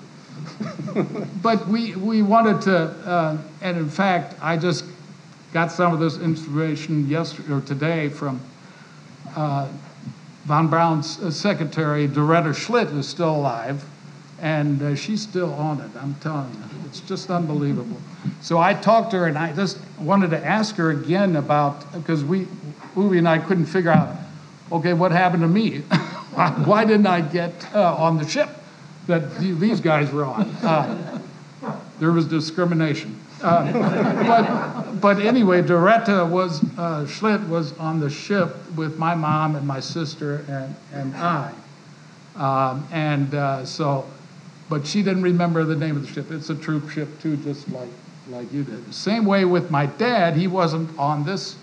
But 1.41 1.67
we, 1.67 1.95
we 1.95 2.21
wanted 2.21 2.61
to, 2.63 2.77
uh, 2.77 3.37
and 3.61 3.77
in 3.77 3.89
fact, 3.89 4.35
I 4.41 4.57
just 4.57 4.85
got 5.53 5.71
some 5.71 5.93
of 5.93 5.99
this 5.99 6.17
information 6.17 7.07
yesterday 7.07 7.53
or 7.53 7.61
today 7.61 8.09
from 8.09 8.41
uh, 9.35 9.67
von 10.45 10.67
Braun's 10.67 11.19
uh, 11.19 11.31
secretary, 11.31 12.07
Doretta 12.07 12.53
Schlitt, 12.53 12.95
is 12.97 13.07
still 13.07 13.35
alive, 13.35 13.83
and 14.39 14.81
uh, 14.81 14.95
she's 14.95 15.21
still 15.21 15.53
on 15.53 15.81
it. 15.81 15.91
I'm 15.99 16.15
telling 16.15 16.51
you, 16.53 16.59
it's 16.85 17.01
just 17.01 17.29
unbelievable. 17.29 17.97
So 18.41 18.57
I 18.57 18.73
talked 18.73 19.11
to 19.11 19.17
her, 19.17 19.27
and 19.27 19.37
I 19.37 19.53
just 19.53 19.77
wanted 19.99 20.29
to 20.31 20.45
ask 20.45 20.75
her 20.75 20.91
again 20.91 21.35
about 21.35 21.91
because 21.93 22.23
we, 22.23 22.45
Uwe 22.95 23.17
and 23.17 23.27
I 23.27 23.39
couldn't 23.39 23.65
figure 23.65 23.91
out, 23.91 24.15
okay, 24.71 24.93
what 24.93 25.11
happened 25.11 25.43
to 25.43 25.47
me? 25.47 25.79
Why 26.37 26.85
didn't 26.85 27.07
I 27.07 27.21
get 27.21 27.67
uh, 27.73 27.95
on 27.95 28.17
the 28.17 28.27
ship? 28.27 28.49
That 29.07 29.37
these 29.39 29.81
guys 29.81 30.11
were 30.11 30.25
on. 30.25 30.41
Uh, 30.61 31.19
there 31.99 32.11
was 32.11 32.25
discrimination. 32.25 33.19
Uh, 33.41 33.71
but, 34.27 35.01
but 35.01 35.19
anyway, 35.25 35.61
Doretta 35.61 36.29
was, 36.29 36.63
uh, 36.77 37.05
Schlitt 37.07 37.47
was 37.47 37.77
on 37.77 37.99
the 37.99 38.09
ship 38.09 38.55
with 38.75 38.97
my 38.97 39.15
mom 39.15 39.55
and 39.55 39.65
my 39.65 39.79
sister 39.79 40.45
and, 40.47 40.75
and 40.93 41.15
I. 41.15 41.53
Um, 42.35 42.87
and 42.91 43.33
uh, 43.33 43.65
so, 43.65 44.05
but 44.69 44.85
she 44.85 45.01
didn't 45.01 45.23
remember 45.23 45.63
the 45.63 45.75
name 45.75 45.95
of 45.95 46.05
the 46.05 46.13
ship. 46.13 46.31
It's 46.31 46.49
a 46.49 46.55
troop 46.55 46.89
ship 46.89 47.19
too, 47.19 47.37
just 47.37 47.69
like, 47.69 47.89
like 48.29 48.51
you 48.51 48.63
did. 48.63 48.93
Same 48.93 49.25
way 49.25 49.45
with 49.45 49.71
my 49.71 49.85
dad, 49.85 50.35
he 50.35 50.47
wasn't 50.47 50.97
on 50.99 51.23
this 51.23 51.55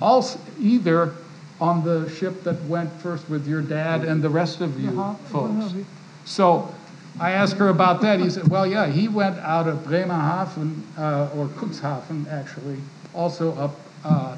also 0.00 0.38
either 0.58 1.12
on 1.60 1.84
the 1.84 2.08
ship 2.10 2.42
that 2.42 2.60
went 2.64 2.90
first 3.00 3.28
with 3.28 3.46
your 3.46 3.62
dad 3.62 4.04
and 4.04 4.22
the 4.22 4.28
rest 4.28 4.60
of 4.60 4.78
you 4.80 4.88
uh-huh. 5.00 5.14
folks. 5.28 5.74
So 6.24 6.73
I 7.20 7.32
asked 7.32 7.56
her 7.56 7.68
about 7.68 8.00
that. 8.00 8.18
He 8.18 8.28
said, 8.28 8.48
well, 8.48 8.66
yeah, 8.66 8.86
he 8.86 9.08
went 9.08 9.38
out 9.38 9.68
of 9.68 9.84
Bremerhaven, 9.84 10.82
uh, 10.98 11.30
or 11.36 11.46
Cuxhaven, 11.48 12.28
actually, 12.30 12.78
also 13.14 13.54
up, 13.56 13.80
uh, 14.04 14.36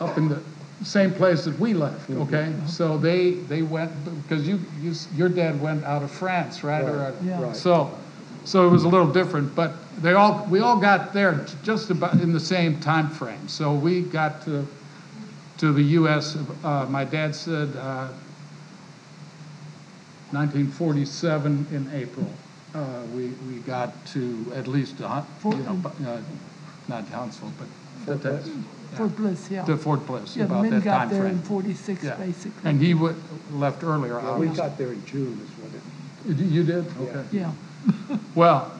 up 0.00 0.18
in 0.18 0.28
the 0.28 0.42
same 0.84 1.12
place 1.12 1.44
that 1.44 1.58
we 1.58 1.74
left, 1.74 2.10
mm-hmm. 2.10 2.22
okay? 2.22 2.52
So 2.66 2.98
they, 2.98 3.32
they 3.32 3.62
went, 3.62 3.92
because 4.22 4.46
you, 4.46 4.60
you, 4.80 4.94
your 5.14 5.28
dad 5.28 5.60
went 5.60 5.84
out 5.84 6.02
of 6.02 6.10
France, 6.10 6.64
right? 6.64 6.84
right. 6.84 6.90
Or, 6.90 7.14
yeah. 7.24 7.42
right. 7.42 7.56
So, 7.56 7.96
so 8.44 8.66
it 8.66 8.70
was 8.70 8.84
a 8.84 8.88
little 8.88 9.10
different, 9.10 9.54
but 9.54 9.74
they 10.02 10.12
all, 10.12 10.46
we 10.50 10.60
all 10.60 10.78
got 10.78 11.12
there 11.12 11.46
just 11.62 11.90
about 11.90 12.14
in 12.14 12.32
the 12.32 12.40
same 12.40 12.78
time 12.80 13.08
frame. 13.10 13.48
So 13.48 13.74
we 13.74 14.02
got 14.02 14.42
to, 14.42 14.66
to 15.58 15.72
the 15.72 15.82
U.S., 15.82 16.36
uh, 16.64 16.86
my 16.90 17.04
dad 17.04 17.34
said, 17.34 17.74
uh, 17.76 18.08
1947 20.32 21.66
in 21.72 21.90
April, 21.94 22.26
uh, 22.74 23.02
we, 23.14 23.28
we 23.48 23.58
got 23.60 23.92
to 24.06 24.52
at 24.54 24.66
least, 24.66 25.00
a 25.00 25.08
hun- 25.08 25.26
you 25.44 25.62
know, 25.64 25.74
bu- 25.74 26.04
uh, 26.06 26.20
not 26.88 27.04
Huntsville, 27.08 27.52
but 27.58 27.68
Fort 28.04 28.22
that- 28.22 28.42
Bliss. 28.44 28.56
Fort 28.94 29.16
Bliss, 29.16 29.50
yeah. 29.50 29.64
to 29.64 29.76
Fort 29.76 30.06
Bliss, 30.06 30.36
Yeah, 30.36 30.44
the 30.46 30.52
about 30.52 30.62
men 30.62 30.70
that 30.72 30.84
got 30.84 30.98
time 30.98 31.08
there 31.10 31.26
in 31.26 31.32
frame. 31.38 31.42
forty-six, 31.42 32.02
Yeah. 32.04 32.14
basically. 32.16 32.70
And 32.70 32.80
he 32.80 32.94
wa- 32.94 33.12
left 33.52 33.82
earlier, 33.84 34.14
Yeah, 34.14 34.24
we 34.38 34.46
obviously. 34.48 34.56
got 34.56 34.78
there 34.78 34.92
in 34.92 35.04
June 35.04 35.40
is 35.44 35.50
what 35.62 35.70
it, 36.40 36.46
You 36.52 36.62
did? 36.64 36.84
Okay. 37.00 37.24
Yeah, 37.32 37.50
Well, 38.34 38.72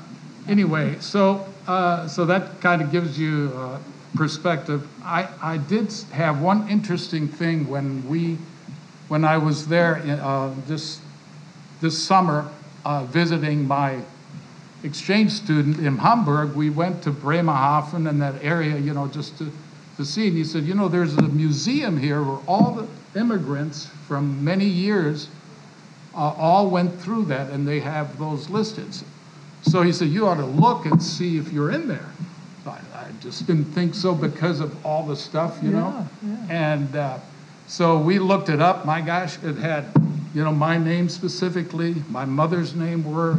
anyway, 0.49 0.97
so, 1.01 1.45
uh, 1.67 2.07
so 2.09 2.25
that 2.27 2.61
kind 2.61 2.81
of 2.83 2.91
gives 2.93 3.19
you 3.19 3.53
uh, 3.57 3.79
perspective. 4.15 4.87
I, 5.05 5.29
I 5.43 5.57
did 5.59 5.87
s- 5.89 6.05
have 6.13 6.41
one 6.41 6.67
interesting 6.69 7.29
thing 7.29 7.69
when 7.69 8.09
we, 8.09 8.39
when 9.09 9.25
I 9.25 9.37
was 9.39 9.67
there 9.67 10.01
uh, 10.23 10.51
this, 10.67 11.01
this 11.81 12.03
summer 12.03 12.51
uh, 12.85 13.05
visiting 13.05 13.67
my 13.67 14.01
exchange 14.85 15.33
student 15.33 15.79
in 15.79 15.97
Hamburg. 15.99 16.55
We 16.55 16.71
went 16.71 17.03
to 17.03 17.11
Bremerhaven 17.11 18.07
and 18.07 18.21
that 18.23 18.43
area, 18.43 18.77
you 18.79 18.95
know, 18.95 19.09
just 19.09 19.37
to, 19.39 19.51
to 19.97 20.05
see. 20.05 20.29
And 20.29 20.37
he 20.37 20.45
said, 20.45 20.65
you 20.65 20.75
know, 20.75 20.89
there's 20.89 21.17
a 21.17 21.23
museum 21.23 21.97
here 21.99 22.23
where 22.23 22.39
all 22.47 22.73
the 22.73 23.19
immigrants 23.19 23.87
from 24.07 24.45
many 24.45 24.67
years 24.67 25.29
uh, 26.15 26.19
all 26.19 26.71
went 26.71 26.99
through 27.01 27.25
that 27.27 27.51
and 27.51 27.67
they 27.67 27.81
have 27.81 28.19
those 28.19 28.49
listed. 28.49 28.87
So 29.63 29.83
he 29.83 29.93
said, 29.93 30.09
You 30.09 30.27
ought 30.29 30.37
to 30.37 30.47
look 30.47 30.87
and 30.87 31.03
see 31.03 31.39
if 31.39 31.53
you're 31.53 31.73
in 31.73 31.89
there. 31.89 32.09
I, 32.67 32.79
I 32.95 33.09
just 33.21 33.47
didn't 33.47 33.67
think 33.67 33.95
so 33.95 34.15
because 34.15 34.61
of 34.61 34.85
all 34.85 35.05
the 35.05 35.17
stuff, 35.17 35.59
you 35.63 35.71
know? 35.71 36.09
And 36.49 36.95
uh, 36.97 37.19
so 37.67 37.99
we 37.99 38.19
looked 38.19 38.49
it 38.49 38.61
up. 38.61 38.85
My 38.87 39.01
gosh, 39.01 39.43
it 39.43 39.57
had, 39.57 39.85
you 40.37 40.45
know, 40.45 40.53
my 40.53 40.77
name 40.77 41.09
specifically, 41.09 41.95
my 42.11 42.27
mother's 42.27 42.75
name 42.75 43.11
were, 43.11 43.39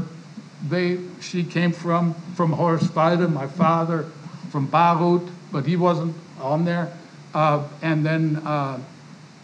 they, 0.67 0.97
she 1.21 1.43
came 1.43 1.71
from, 1.71 2.15
from 2.33 2.51
Horsfide, 2.51 3.31
my 3.31 3.45
father 3.45 4.07
from 4.49 4.65
Baruth, 4.65 5.29
but 5.51 5.63
he 5.63 5.75
wasn't 5.75 6.15
on 6.41 6.65
there. 6.65 6.91
Uh, 7.35 7.67
and 7.83 8.03
then 8.03 8.37
uh, 8.37 8.79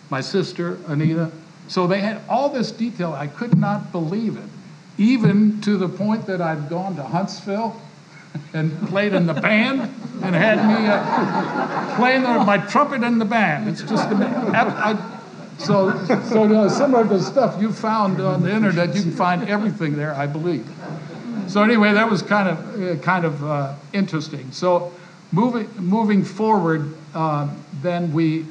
my 0.09 0.19
sister, 0.19 0.79
Anita. 0.87 1.31
So 1.67 1.85
they 1.85 1.99
had 1.99 2.21
all 2.27 2.49
this 2.49 2.71
detail. 2.71 3.13
I 3.13 3.27
could 3.27 3.55
not 3.55 3.91
believe 3.91 4.35
it, 4.35 4.49
even 4.97 5.61
to 5.61 5.77
the 5.77 5.87
point 5.87 6.25
that 6.25 6.41
I'd 6.41 6.69
gone 6.69 6.95
to 6.95 7.03
Huntsville 7.03 7.79
and 8.55 8.75
played 8.87 9.13
in 9.13 9.27
the 9.27 9.35
band 9.35 9.81
and 10.23 10.33
had 10.33 10.57
me 10.57 10.87
uh, 10.87 11.95
playing 11.97 12.23
my 12.23 12.57
trumpet 12.57 13.03
in 13.03 13.19
the 13.19 13.25
band. 13.25 13.69
It's 13.69 13.83
just. 13.83 14.09
So, 15.59 15.91
so 16.05 16.43
uh, 16.53 16.69
some 16.69 16.95
of 16.95 17.09
the 17.09 17.19
stuff 17.19 17.61
you 17.61 17.71
found 17.71 18.19
on 18.19 18.43
the 18.43 18.53
internet, 18.53 18.95
you 18.95 19.01
can 19.01 19.11
find 19.11 19.47
everything 19.47 19.95
there, 19.95 20.13
I 20.13 20.27
believe. 20.27 20.67
So 21.47 21.63
anyway, 21.63 21.93
that 21.93 22.09
was 22.09 22.21
kind 22.21 22.49
of 22.49 22.81
uh, 22.81 22.95
kind 23.01 23.25
of 23.25 23.43
uh, 23.43 23.75
interesting. 23.93 24.51
So 24.51 24.93
moving 25.31 25.69
moving 25.77 26.23
forward, 26.23 26.93
uh, 27.13 27.49
then 27.81 28.11
we 28.13 28.45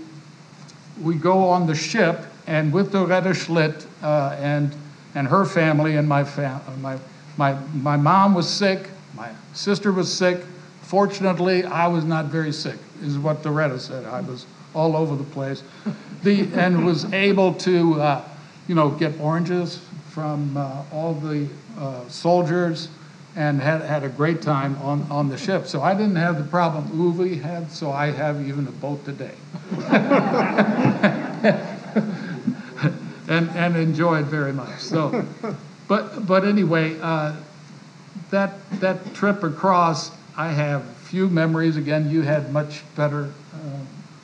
we 1.02 1.14
go 1.16 1.48
on 1.48 1.66
the 1.66 1.74
ship, 1.74 2.26
and 2.46 2.72
with 2.72 2.92
Doretta 2.92 3.34
Schlitt 3.34 3.86
uh, 4.02 4.36
and 4.38 4.74
and 5.14 5.26
her 5.26 5.44
family 5.44 5.96
and 5.96 6.08
my 6.08 6.24
fam- 6.24 6.60
my 6.80 6.98
my 7.36 7.54
my 7.74 7.96
mom 7.96 8.34
was 8.34 8.48
sick, 8.48 8.88
my 9.16 9.30
sister 9.52 9.92
was 9.92 10.12
sick. 10.12 10.44
Fortunately, 10.82 11.64
I 11.64 11.86
was 11.88 12.04
not 12.04 12.26
very 12.26 12.52
sick, 12.52 12.78
is 13.02 13.18
what 13.18 13.42
Doretta 13.42 13.80
said. 13.80 14.04
I 14.04 14.20
was 14.20 14.46
all 14.74 14.96
over 14.96 15.16
the 15.16 15.24
place, 15.24 15.62
the 16.22 16.48
and 16.54 16.84
was 16.84 17.12
able 17.12 17.54
to 17.54 18.00
uh, 18.00 18.24
you 18.68 18.74
know 18.74 18.90
get 18.90 19.18
oranges 19.20 19.80
from 20.10 20.56
uh, 20.56 20.82
all 20.92 21.14
the 21.14 21.48
uh, 21.78 22.06
soldiers. 22.08 22.88
And 23.34 23.62
had, 23.62 23.80
had 23.80 24.04
a 24.04 24.10
great 24.10 24.42
time 24.42 24.76
on, 24.82 25.10
on 25.10 25.30
the 25.30 25.38
ship. 25.38 25.66
So 25.66 25.80
I 25.80 25.94
didn't 25.94 26.16
have 26.16 26.36
the 26.36 26.44
problem 26.44 26.86
Uwe 26.88 27.40
had, 27.40 27.72
so 27.72 27.90
I 27.90 28.10
have 28.10 28.46
even 28.46 28.68
a 28.68 28.72
boat 28.72 29.02
today. 29.06 29.32
and, 33.28 33.50
and 33.50 33.76
enjoyed 33.76 34.26
very 34.26 34.52
much. 34.52 34.80
So, 34.80 35.26
but, 35.88 36.26
but 36.26 36.44
anyway, 36.44 36.98
uh, 37.00 37.36
that, 38.30 38.52
that 38.80 39.14
trip 39.14 39.42
across, 39.42 40.10
I 40.36 40.48
have 40.48 40.84
few 40.84 41.28
memories. 41.28 41.76
Again, 41.76 42.10
you 42.10 42.22
had 42.22 42.52
much 42.52 42.82
better 42.96 43.32
uh, 43.54 43.78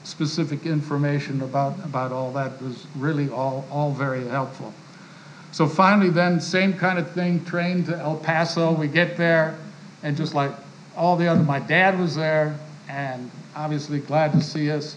specific 0.04 0.66
information 0.66 1.42
about, 1.42 1.78
about 1.84 2.12
all 2.12 2.32
that. 2.32 2.60
Was 2.62 2.86
really 2.96 3.28
all, 3.30 3.66
all 3.70 3.92
very 3.92 4.26
helpful. 4.26 4.72
So 5.52 5.66
finally, 5.66 6.10
then, 6.10 6.40
same 6.40 6.74
kind 6.74 6.98
of 6.98 7.10
thing, 7.12 7.44
train 7.44 7.84
to 7.84 7.96
El 7.96 8.16
Paso. 8.16 8.72
We 8.72 8.88
get 8.88 9.16
there, 9.16 9.58
and 10.02 10.16
just 10.16 10.34
like 10.34 10.52
all 10.96 11.16
the 11.16 11.26
other, 11.26 11.42
my 11.42 11.58
dad 11.58 11.98
was 11.98 12.14
there, 12.14 12.58
and 12.88 13.30
obviously 13.56 14.00
glad 14.00 14.32
to 14.32 14.42
see 14.42 14.70
us. 14.70 14.96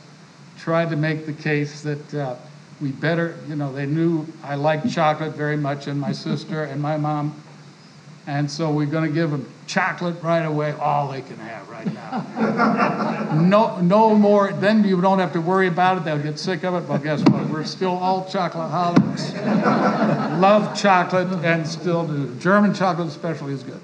Tried 0.58 0.90
to 0.90 0.96
make 0.96 1.26
the 1.26 1.34
case 1.34 1.82
that 1.82 2.14
uh, 2.14 2.36
we 2.82 2.92
better, 2.92 3.38
you 3.48 3.56
know, 3.56 3.72
they 3.72 3.86
knew 3.86 4.28
I 4.44 4.56
liked 4.56 4.92
chocolate 4.92 5.34
very 5.34 5.58
much, 5.58 5.88
and 5.88 6.00
my 6.00 6.12
sister 6.12 6.66
and 6.66 6.82
my 6.82 6.98
mom. 6.98 7.42
And 8.28 8.50
so 8.50 8.72
we're 8.72 8.86
going 8.86 9.08
to 9.08 9.14
give 9.14 9.32
them 9.32 9.52
chocolate 9.66 10.22
right 10.22 10.46
away, 10.46 10.74
all 10.74 11.12
they 11.12 11.22
can 11.22 11.38
have 11.38 11.68
right 11.70 11.92
now. 11.92 13.34
no, 13.42 13.82
no 13.82 14.16
more. 14.16 14.52
Then 14.54 14.84
you 14.84 15.02
don't 15.02 15.20
have 15.20 15.34
to 15.34 15.42
worry 15.42 15.68
about 15.68 15.98
it. 15.98 16.04
They'll 16.04 16.22
get 16.22 16.38
sick 16.38 16.64
of 16.64 16.76
it. 16.76 16.88
But 16.88 17.00
guess 17.00 17.22
what? 17.24 17.50
We're 17.50 17.64
still 17.64 17.98
all 17.98 18.26
chocoholics. 18.26 19.34
Love 20.42 20.80
chocolate 20.80 21.28
and 21.44 21.68
still 21.68 22.06
do. 22.06 22.36
German 22.36 22.74
chocolate, 22.74 23.08
especially, 23.08 23.54
is 23.54 23.64
good. 23.64 23.82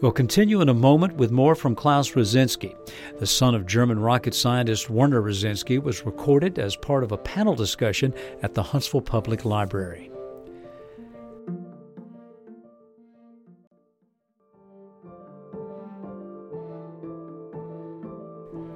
We'll 0.00 0.12
continue 0.12 0.60
in 0.60 0.68
a 0.68 0.74
moment 0.74 1.16
with 1.16 1.32
more 1.32 1.56
from 1.56 1.74
Klaus 1.74 2.12
Rosinski. 2.12 2.76
The 3.18 3.26
son 3.26 3.56
of 3.56 3.66
German 3.66 3.98
rocket 3.98 4.32
scientist 4.32 4.88
Werner 4.88 5.20
Rosinski 5.20 5.82
was 5.82 6.06
recorded 6.06 6.58
as 6.60 6.76
part 6.76 7.02
of 7.02 7.10
a 7.10 7.18
panel 7.18 7.56
discussion 7.56 8.14
at 8.42 8.54
the 8.54 8.62
Huntsville 8.62 9.00
Public 9.00 9.44
Library. 9.44 10.08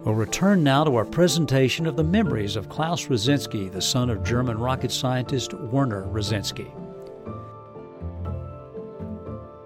We'll 0.04 0.16
return 0.16 0.64
now 0.64 0.82
to 0.82 0.96
our 0.96 1.04
presentation 1.04 1.86
of 1.86 1.94
the 1.94 2.02
memories 2.02 2.56
of 2.56 2.68
Klaus 2.68 3.06
Rosinski, 3.06 3.70
the 3.70 3.80
son 3.80 4.10
of 4.10 4.24
German 4.24 4.58
rocket 4.58 4.90
scientist 4.90 5.54
Werner 5.54 6.02
Rosinski. 6.06 6.68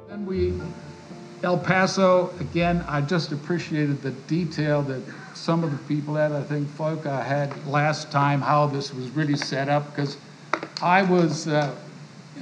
Then 0.09 0.27
we, 0.27 0.61
El 1.43 1.57
Paso, 1.57 2.35
again, 2.39 2.85
I 2.87 3.01
just 3.01 3.33
appreciated 3.33 4.03
the 4.03 4.11
detail 4.11 4.83
that 4.83 5.01
some 5.35 5.65
of 5.65 5.71
the 5.71 5.79
people 5.89 6.17
had. 6.17 6.33
I 6.33 6.43
think 6.43 6.69
Foka 6.69 7.25
had 7.25 7.67
last 7.67 8.13
time 8.13 8.43
how 8.43 8.67
this 8.67 8.93
was 8.93 9.09
really 9.13 9.37
set 9.37 9.71
up 9.71 9.89
because 9.97 10.19
I 10.83 11.03
was, 11.03 11.49
uh, 11.49 11.75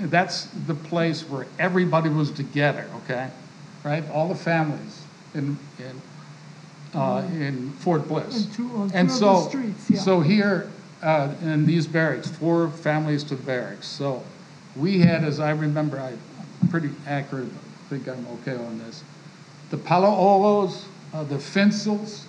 that's 0.07 0.47
the 0.67 0.75
place 0.75 1.23
where 1.23 1.47
everybody 1.61 2.09
was 2.09 2.33
together, 2.33 2.91
okay? 3.05 3.31
Right? 3.85 4.03
All 4.11 4.27
the 4.27 4.35
families 4.35 5.01
in, 5.35 5.57
uh, 6.95 7.23
in 7.33 7.71
Fort 7.81 8.07
Bliss. 8.09 8.45
And 8.47 8.55
two- 8.55 8.91
And 8.95 9.11
so, 9.11 9.49
streets, 9.49 9.91
yeah. 9.91 10.01
so 10.01 10.21
here 10.21 10.71
uh, 11.03 11.33
in 11.43 11.67
these 11.67 11.87
barracks, 11.87 12.29
four 12.29 12.69
families 12.71 13.25
to 13.25 13.37
the 13.37 13.43
barracks. 13.43 13.87
So 13.87 14.23
we 14.77 15.01
had, 15.01 15.25
as 15.25 15.41
I 15.41 15.51
remember, 15.51 15.99
I- 15.99 16.15
I'm 16.63 16.69
pretty 16.69 16.91
accurate, 17.07 17.49
I 17.49 17.89
think 17.91 18.09
I'm 18.09 18.27
okay 18.41 18.57
on 18.57 18.79
this. 18.79 19.03
The 19.71 19.77
Palaolos, 19.77 20.85
uh, 21.13 21.25
the 21.25 21.37
Finsels, 21.37 22.23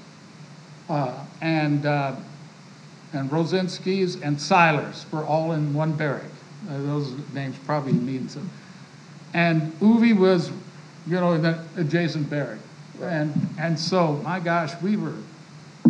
uh, 0.90 1.14
and, 1.42 1.86
uh, 1.86 2.16
and 3.14 3.30
Rosinskis 3.30 4.22
and 4.22 4.40
Silers 4.40 5.06
were 5.12 5.24
all 5.24 5.54
in 5.54 5.74
one 5.74 5.94
barrack. 5.94 6.24
Uh, 6.70 6.78
Those 6.80 7.14
names 7.34 7.56
probably 7.66 7.94
mean 7.94 8.28
some. 8.30 8.50
And 9.34 9.72
Uwe 9.80 10.18
was, 10.18 10.50
you 11.08 11.20
know, 11.20 11.34
in 11.34 11.42
that 11.44 11.60
adjacent 11.78 12.30
barrack. 12.30 12.60
And, 13.02 13.34
and 13.60 13.78
so, 13.80 14.20
my 14.24 14.40
gosh, 14.40 14.72
we 14.82 14.96
were, 14.98 15.14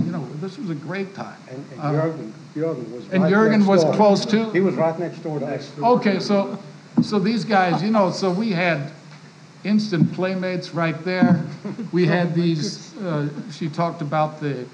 you 0.04 0.12
know, 0.12 0.26
this 0.42 0.58
was 0.58 0.70
a 0.70 0.76
great 0.76 1.14
time. 1.16 1.38
and 1.50 1.66
and 1.74 1.82
Uh, 1.82 1.92
Jürgen, 1.92 2.32
Jürgen 2.56 2.92
was 2.92 3.04
and 3.12 3.24
right 3.24 3.34
Jürgen 3.34 3.52
next 3.60 3.66
was 3.68 3.84
door. 3.84 3.94
close 3.94 4.26
too? 4.26 4.50
He 4.52 4.60
was 4.62 4.76
right 4.76 4.98
next 5.00 5.20
door 5.24 5.40
to 5.40 5.46
us. 5.46 5.72
Okay, 5.82 6.20
so, 6.20 6.58
so 7.02 7.20
these 7.20 7.46
guys, 7.46 7.82
you 7.84 7.92
know, 7.92 8.12
so 8.12 8.30
we 8.32 8.52
had 8.52 8.92
instant 9.64 10.12
playmates 10.14 10.74
right 10.74 11.04
there. 11.06 11.44
We 11.92 12.06
had 12.06 12.34
these, 12.36 12.96
uh, 12.98 13.28
she 13.52 13.68
talked 13.70 14.02
about 14.02 14.40
the, 14.40 14.66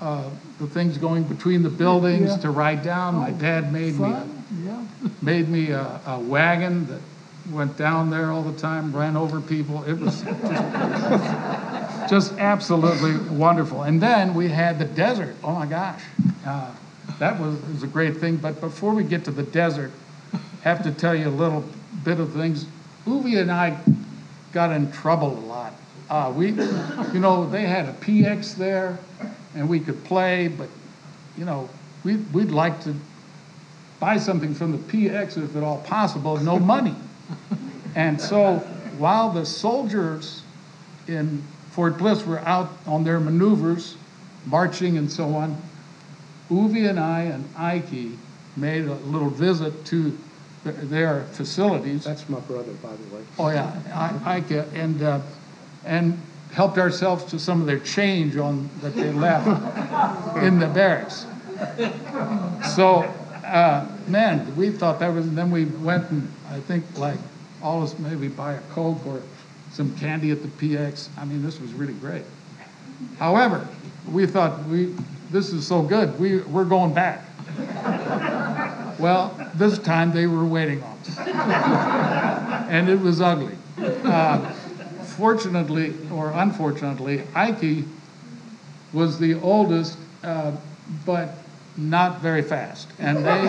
uh, 0.00 0.28
the 0.58 0.66
things 0.66 0.96
going 0.98 1.24
between 1.24 1.62
the 1.62 1.68
buildings 1.70 2.30
Yeah. 2.30 2.36
to 2.38 2.50
ride 2.50 2.82
down. 2.82 3.14
My 3.16 3.30
dad 3.30 3.72
made 3.72 3.94
me, 3.98 4.10
Fun, 4.10 4.44
yeah. 4.64 4.82
made 5.22 5.48
me 5.48 5.70
a, 5.70 6.00
a 6.06 6.18
wagon 6.18 6.86
that 6.86 7.00
went 7.50 7.76
down 7.76 8.10
there 8.10 8.30
all 8.30 8.42
the 8.42 8.58
time, 8.58 8.94
ran 8.94 9.16
over 9.16 9.40
people. 9.40 9.84
It 9.84 9.94
was 9.94 10.22
just, 10.22 12.10
just 12.10 12.32
absolutely 12.38 13.16
wonderful. 13.36 13.82
And 13.82 14.00
then 14.00 14.34
we 14.34 14.48
had 14.48 14.78
the 14.78 14.84
desert. 14.84 15.36
Oh 15.42 15.52
my 15.52 15.66
gosh. 15.66 16.02
Uh, 16.46 16.70
that 17.18 17.38
was, 17.38 17.60
was 17.66 17.82
a 17.82 17.86
great 17.86 18.16
thing. 18.16 18.36
But 18.36 18.60
before 18.60 18.94
we 18.94 19.04
get 19.04 19.24
to 19.26 19.30
the 19.30 19.42
desert, 19.42 19.92
have 20.62 20.82
to 20.82 20.90
tell 20.90 21.14
you 21.14 21.28
a 21.28 21.30
little 21.30 21.64
bit 22.04 22.18
of 22.20 22.32
things. 22.32 22.66
Uwe 23.06 23.40
and 23.40 23.52
I 23.52 23.78
got 24.52 24.72
in 24.72 24.90
trouble 24.92 25.38
a 25.38 25.46
lot. 25.46 25.74
Uh, 26.08 26.32
we, 26.34 26.50
you 26.50 27.20
know, 27.20 27.48
they 27.48 27.62
had 27.62 27.88
a 27.88 27.92
PX 27.94 28.56
there, 28.56 28.98
and 29.54 29.68
we 29.68 29.80
could 29.80 30.02
play, 30.04 30.48
but 30.48 30.68
you 31.36 31.44
know, 31.44 31.68
we, 32.04 32.16
we'd 32.16 32.50
like 32.50 32.82
to 32.84 32.94
buy 34.00 34.18
something 34.18 34.54
from 34.54 34.72
the 34.72 34.78
PX 34.78 35.42
if 35.42 35.56
at 35.56 35.62
all 35.62 35.78
possible, 35.78 36.36
no 36.38 36.58
money. 36.58 36.94
And 37.94 38.20
so 38.20 38.56
while 38.98 39.30
the 39.30 39.46
soldiers 39.46 40.42
in 41.08 41.42
Fort 41.70 41.98
Bliss 41.98 42.24
were 42.24 42.40
out 42.40 42.70
on 42.86 43.04
their 43.04 43.20
maneuvers, 43.20 43.96
marching 44.46 44.98
and 44.98 45.10
so 45.10 45.34
on, 45.34 45.56
Uwe 46.50 46.88
and 46.88 47.00
I 47.00 47.22
and 47.22 47.48
Ike 47.56 48.18
made 48.56 48.84
a 48.84 48.94
little 48.94 49.30
visit 49.30 49.84
to 49.86 50.16
their 50.64 51.24
facilities. 51.32 52.04
That's 52.04 52.28
my 52.28 52.40
brother, 52.40 52.72
by 52.74 52.90
the 52.90 53.14
way. 53.14 53.22
Oh, 53.38 53.48
yeah, 53.48 53.72
I, 53.94 54.36
Ike, 54.36 54.66
and, 54.74 55.02
uh, 55.02 55.20
and 55.84 56.18
helped 56.52 56.78
ourselves 56.78 57.24
to 57.24 57.38
some 57.38 57.60
of 57.60 57.66
their 57.66 57.80
change 57.80 58.36
on, 58.36 58.70
that 58.80 58.94
they 58.94 59.12
left 59.12 59.46
in 60.38 60.58
the 60.58 60.68
barracks. 60.68 61.26
So, 62.74 63.12
uh, 63.54 63.86
man, 64.08 64.54
we 64.56 64.70
thought 64.70 64.98
that 64.98 65.14
was, 65.14 65.26
and 65.26 65.38
then 65.38 65.50
we 65.50 65.66
went 65.66 66.10
and, 66.10 66.30
I 66.50 66.58
think, 66.58 66.84
like, 66.98 67.18
all 67.62 67.78
of 67.78 67.84
us 67.84 67.98
maybe 68.00 68.26
buy 68.26 68.54
a 68.54 68.60
Coke 68.72 69.06
or 69.06 69.22
some 69.72 69.96
candy 69.96 70.32
at 70.32 70.42
the 70.42 70.48
PX. 70.48 71.08
I 71.16 71.24
mean, 71.24 71.40
this 71.40 71.60
was 71.60 71.72
really 71.72 71.94
great. 71.94 72.24
However, 73.16 73.66
we 74.10 74.26
thought, 74.26 74.64
we, 74.66 74.94
this 75.30 75.52
is 75.52 75.64
so 75.64 75.82
good, 75.82 76.18
we, 76.18 76.40
we're 76.40 76.64
going 76.64 76.92
back. 76.92 77.24
Well, 78.98 79.34
this 79.54 79.78
time 79.78 80.12
they 80.12 80.26
were 80.26 80.44
waiting 80.44 80.82
on 80.82 80.98
us. 80.98 81.18
and 82.68 82.88
it 82.88 83.00
was 83.00 83.20
ugly. 83.20 83.56
Uh, 83.78 84.38
fortunately, 85.16 85.94
or 86.12 86.30
unfortunately, 86.30 87.22
Ike 87.34 87.84
was 88.92 89.18
the 89.18 89.34
oldest, 89.34 89.96
uh, 90.24 90.52
but 91.06 91.36
not 91.76 92.20
very 92.20 92.42
fast. 92.42 92.88
And 92.98 93.18
they, 93.18 93.44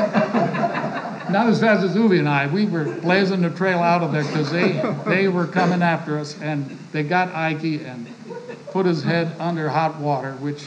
not 1.32 1.48
as 1.48 1.60
fast 1.60 1.84
as 1.84 1.96
Uwe 1.96 2.20
and 2.20 2.27
I, 2.29 2.48
we 2.48 2.65
were 2.65 2.86
blazing 3.01 3.41
the 3.41 3.50
trail 3.50 3.79
out 3.79 4.01
of 4.03 4.12
there 4.12 4.24
because 4.24 4.51
they, 4.51 4.82
they 5.05 5.27
were 5.27 5.48
coming 5.48 5.82
after 5.82 6.17
us. 6.20 6.39
And 6.41 6.65
they 6.91 7.03
got 7.03 7.29
Ike 7.34 7.63
and 7.86 8.08
put 8.72 8.86
his 8.86 9.03
head 9.03 9.34
under 9.39 9.70
hot 9.70 10.00
water, 10.00 10.34
which 10.34 10.65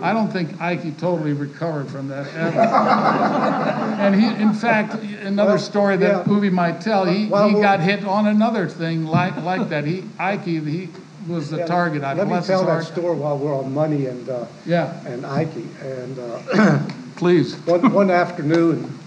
I 0.00 0.12
don't 0.12 0.30
think 0.30 0.60
Ike 0.60 0.96
totally 0.98 1.32
recovered 1.32 1.88
from 1.90 2.08
that 2.08 2.26
ever. 2.34 2.60
and 2.60 4.14
he, 4.14 4.26
in 4.40 4.52
fact, 4.54 4.94
another 4.94 5.52
Well, 5.52 5.58
story 5.58 5.96
that 5.96 6.26
yeah. 6.26 6.32
Uwe 6.32 6.52
might 6.52 6.80
tell, 6.80 7.04
he, 7.04 7.26
Well, 7.26 7.48
he 7.48 7.54
well- 7.54 7.62
got 7.62 7.80
hit 7.80 8.04
on 8.04 8.26
another 8.26 8.68
thing 8.68 9.06
like, 9.06 9.36
like 9.38 9.68
that. 9.70 9.84
He, 9.84 10.04
Ike, 10.18 10.44
he 10.44 10.88
was 11.28 11.50
the 11.50 11.64
target. 11.64 12.02
I 12.02 12.14
Let 12.14 12.26
me 12.26 12.30
bless 12.32 12.46
his 12.46 12.48
tell 12.48 12.64
that 12.66 12.72
heart. 12.72 12.84
story 12.84 13.16
while 13.16 13.38
we're 13.38 13.54
on 13.56 13.72
money 13.72 14.06
and, 14.06 14.28
uh, 14.28 14.46
Yeah, 14.66 14.92
and 15.06 15.24
Ike. 15.26 15.54
And 15.82 16.18
uh, 16.18 16.82
please. 17.16 17.54
one, 17.66 17.92
one 17.92 18.10
afternoon, 18.10 18.98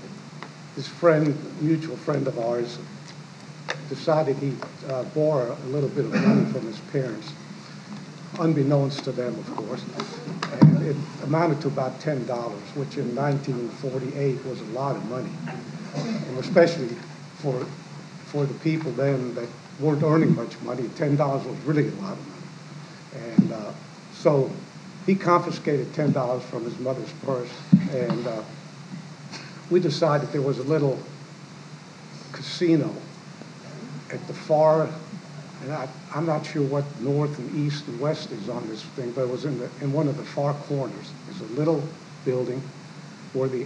this 0.75 0.87
friend, 0.87 1.37
mutual 1.61 1.97
friend 1.97 2.27
of 2.27 2.37
ours, 2.39 2.77
decided 3.89 4.35
he'd 4.37 4.55
uh, 4.89 5.03
borrow 5.15 5.55
a 5.63 5.67
little 5.67 5.89
bit 5.89 6.05
of 6.05 6.13
money 6.13 6.45
from 6.51 6.65
his 6.65 6.79
parents, 6.91 7.31
unbeknownst 8.39 9.03
to 9.03 9.11
them, 9.11 9.33
of 9.35 9.55
course. 9.55 9.83
And 10.61 10.85
it 10.87 10.95
amounted 11.23 11.61
to 11.61 11.67
about 11.67 11.99
ten 11.99 12.25
dollars, 12.25 12.61
which 12.75 12.97
in 12.97 13.13
nineteen 13.13 13.69
forty-eight 13.69 14.43
was 14.45 14.61
a 14.61 14.65
lot 14.65 14.95
of 14.95 15.05
money. 15.09 15.29
And 15.95 16.37
especially 16.39 16.89
for, 17.39 17.65
for 18.25 18.45
the 18.45 18.53
people 18.55 18.91
then 18.91 19.33
that 19.35 19.47
weren't 19.79 20.03
earning 20.03 20.35
much 20.35 20.59
money, 20.61 20.89
ten 20.95 21.15
dollars 21.15 21.45
was 21.45 21.57
really 21.59 21.87
a 21.87 21.91
lot 22.01 22.13
of 22.13 22.27
money. 22.27 23.33
And 23.33 23.51
uh, 23.51 23.71
so 24.13 24.49
he 25.05 25.15
confiscated 25.15 25.93
ten 25.93 26.11
dollars 26.11 26.43
from 26.43 26.63
his 26.63 26.77
mother's 26.79 27.11
purse, 27.25 27.51
and 27.91 28.27
uh, 28.27 28.41
we 29.69 29.79
decided 29.79 30.29
there 30.31 30.41
was 30.41 30.59
a 30.59 30.63
little 30.63 30.99
casino 32.31 32.93
at 34.11 34.25
the 34.27 34.33
far, 34.33 34.89
and 35.63 35.71
I, 35.73 35.87
I'm 36.13 36.25
not 36.25 36.45
sure 36.45 36.63
what 36.63 36.85
north 37.01 37.37
and 37.39 37.55
east 37.55 37.87
and 37.87 37.99
west 37.99 38.31
is 38.31 38.49
on 38.49 38.67
this 38.67 38.83
thing, 38.83 39.11
but 39.11 39.21
it 39.21 39.29
was 39.29 39.45
in 39.45 39.57
the, 39.57 39.69
in 39.81 39.91
one 39.91 40.07
of 40.07 40.17
the 40.17 40.23
far 40.23 40.53
corners. 40.53 41.11
There's 41.25 41.51
a 41.51 41.53
little 41.55 41.83
building 42.23 42.61
where 43.33 43.49
the 43.49 43.65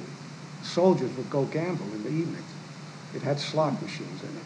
soldiers 0.63 1.15
would 1.17 1.29
go 1.29 1.45
gamble 1.45 1.85
in 1.93 2.03
the 2.03 2.09
evening. 2.09 2.43
It 3.15 3.21
had 3.21 3.39
slot 3.39 3.81
machines 3.81 4.21
in 4.23 4.29
it. 4.29 4.43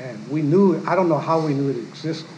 And 0.00 0.28
we 0.30 0.42
knew, 0.42 0.82
I 0.86 0.94
don't 0.94 1.08
know 1.08 1.18
how 1.18 1.40
we 1.40 1.54
knew 1.54 1.70
it 1.70 1.76
existed. 1.78 2.28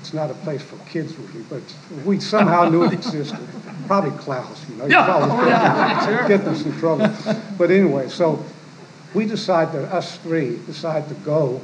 It's 0.00 0.14
not 0.14 0.30
a 0.30 0.34
place 0.34 0.62
for 0.62 0.76
kids 0.86 1.16
really, 1.18 1.44
but 1.50 1.62
we 2.04 2.18
somehow 2.20 2.68
knew 2.68 2.84
it 2.84 2.92
existed. 2.92 3.38
Probably 3.86 4.12
Klaus, 4.18 4.68
you 4.70 4.76
know. 4.76 4.86
Yeah. 4.86 5.04
probably 5.04 5.30
Oh, 5.30 5.46
yeah, 5.48 6.06
sure. 6.06 6.28
Getting 6.28 6.48
us 6.48 6.64
in 6.64 6.72
trouble. 6.78 7.10
But 7.58 7.70
anyway, 7.70 8.08
so 8.08 8.42
we 9.12 9.26
decided, 9.26 9.84
us 9.84 10.16
three, 10.18 10.58
decided 10.66 11.08
to 11.08 11.14
go 11.16 11.60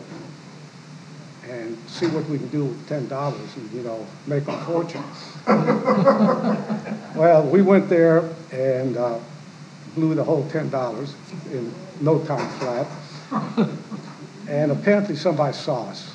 and 1.48 1.78
see 1.86 2.06
what 2.08 2.28
we 2.28 2.38
can 2.38 2.48
do 2.48 2.64
with 2.64 2.88
ten 2.88 3.06
dollars 3.08 3.56
and, 3.56 3.70
you 3.72 3.82
know, 3.82 4.06
make 4.26 4.46
a 4.48 4.58
fortune. 4.64 5.04
Well, 7.14 7.44
we 7.44 7.62
went 7.62 7.88
there 7.88 8.28
and 8.50 8.96
uh, 8.96 9.18
blew 9.94 10.14
the 10.14 10.24
whole 10.24 10.48
ten 10.48 10.68
dollars 10.70 11.14
in 11.52 11.72
no 12.00 12.18
time 12.24 12.48
flat. 12.58 12.88
And 14.48 14.70
apparently 14.70 15.16
somebody 15.16 15.56
saw 15.56 15.88
us. 15.88 16.14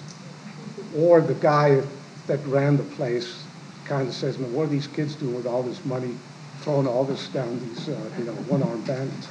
Or 0.95 1.21
the 1.21 1.33
guy 1.35 1.81
that 2.27 2.45
ran 2.45 2.77
the 2.77 2.83
place 2.83 3.43
kind 3.85 4.07
of 4.07 4.13
says, 4.13 4.37
"Man, 4.37 4.53
what 4.53 4.63
are 4.63 4.69
these 4.69 4.87
kids 4.87 5.15
doing 5.15 5.35
with 5.35 5.47
all 5.47 5.63
this 5.63 5.83
money, 5.85 6.15
throwing 6.61 6.87
all 6.87 7.03
this 7.03 7.27
down 7.29 7.59
these, 7.59 7.89
uh, 7.89 7.97
you 8.17 8.25
know, 8.25 8.33
one-armed 8.33 8.85
bandits?" 8.85 9.27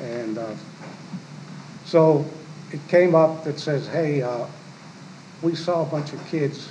And 0.00 0.38
uh, 0.38 0.54
so 1.84 2.24
it 2.72 2.80
came 2.88 3.14
up 3.14 3.44
that 3.44 3.58
says, 3.58 3.86
"Hey, 3.86 4.22
uh, 4.22 4.46
we 5.42 5.54
saw 5.54 5.82
a 5.82 5.86
bunch 5.86 6.12
of 6.12 6.26
kids 6.26 6.70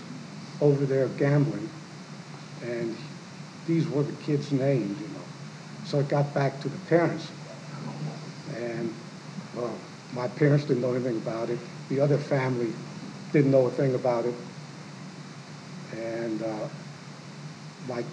over 0.62 0.86
there 0.86 1.08
gambling, 1.17 1.69
and 2.65 2.95
these 3.67 3.88
were 3.88 4.04
the 4.04 4.13
kids' 4.23 4.52
names, 4.52 4.99
you 4.99 5.08
know." 5.08 5.23
So 5.86 5.99
it 5.99 6.10
got 6.10 6.34
back 6.34 6.60
to 6.62 6.69
the 6.69 6.78
parents, 6.89 7.28
and 8.56 8.93
well, 9.56 9.73
my 10.13 10.28
parents 10.28 10.65
didn't 10.65 10.82
know 10.82 10.93
anything 10.93 11.17
about 11.17 11.49
it. 11.49 11.60
The 11.89 11.99
other 11.99 12.17
family 12.17 12.71
didn't 13.32 13.52
know 13.52 13.65
a 13.67 13.71
thing 13.71 13.95
about 13.95 14.26
it, 14.26 14.36
and 15.95 16.41
uh, 16.41 16.67
my, 17.88 18.04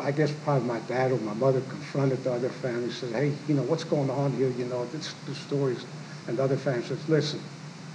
I 0.00 0.10
guess 0.10 0.32
probably 0.44 0.66
my 0.66 0.80
dad 0.80 1.12
or 1.12 1.18
my 1.18 1.34
mother 1.34 1.60
confronted 1.62 2.22
the 2.24 2.32
other 2.32 2.48
family, 2.48 2.90
said, 2.90 3.12
"Hey, 3.12 3.32
you 3.48 3.54
know 3.54 3.62
what's 3.62 3.84
going 3.84 4.10
on 4.10 4.32
here? 4.32 4.50
You 4.50 4.66
know 4.66 4.84
this, 4.86 5.14
the 5.26 5.34
stories." 5.34 5.84
And 6.26 6.38
the 6.38 6.42
other 6.44 6.56
family 6.56 6.82
says, 6.82 7.08
"Listen, 7.08 7.40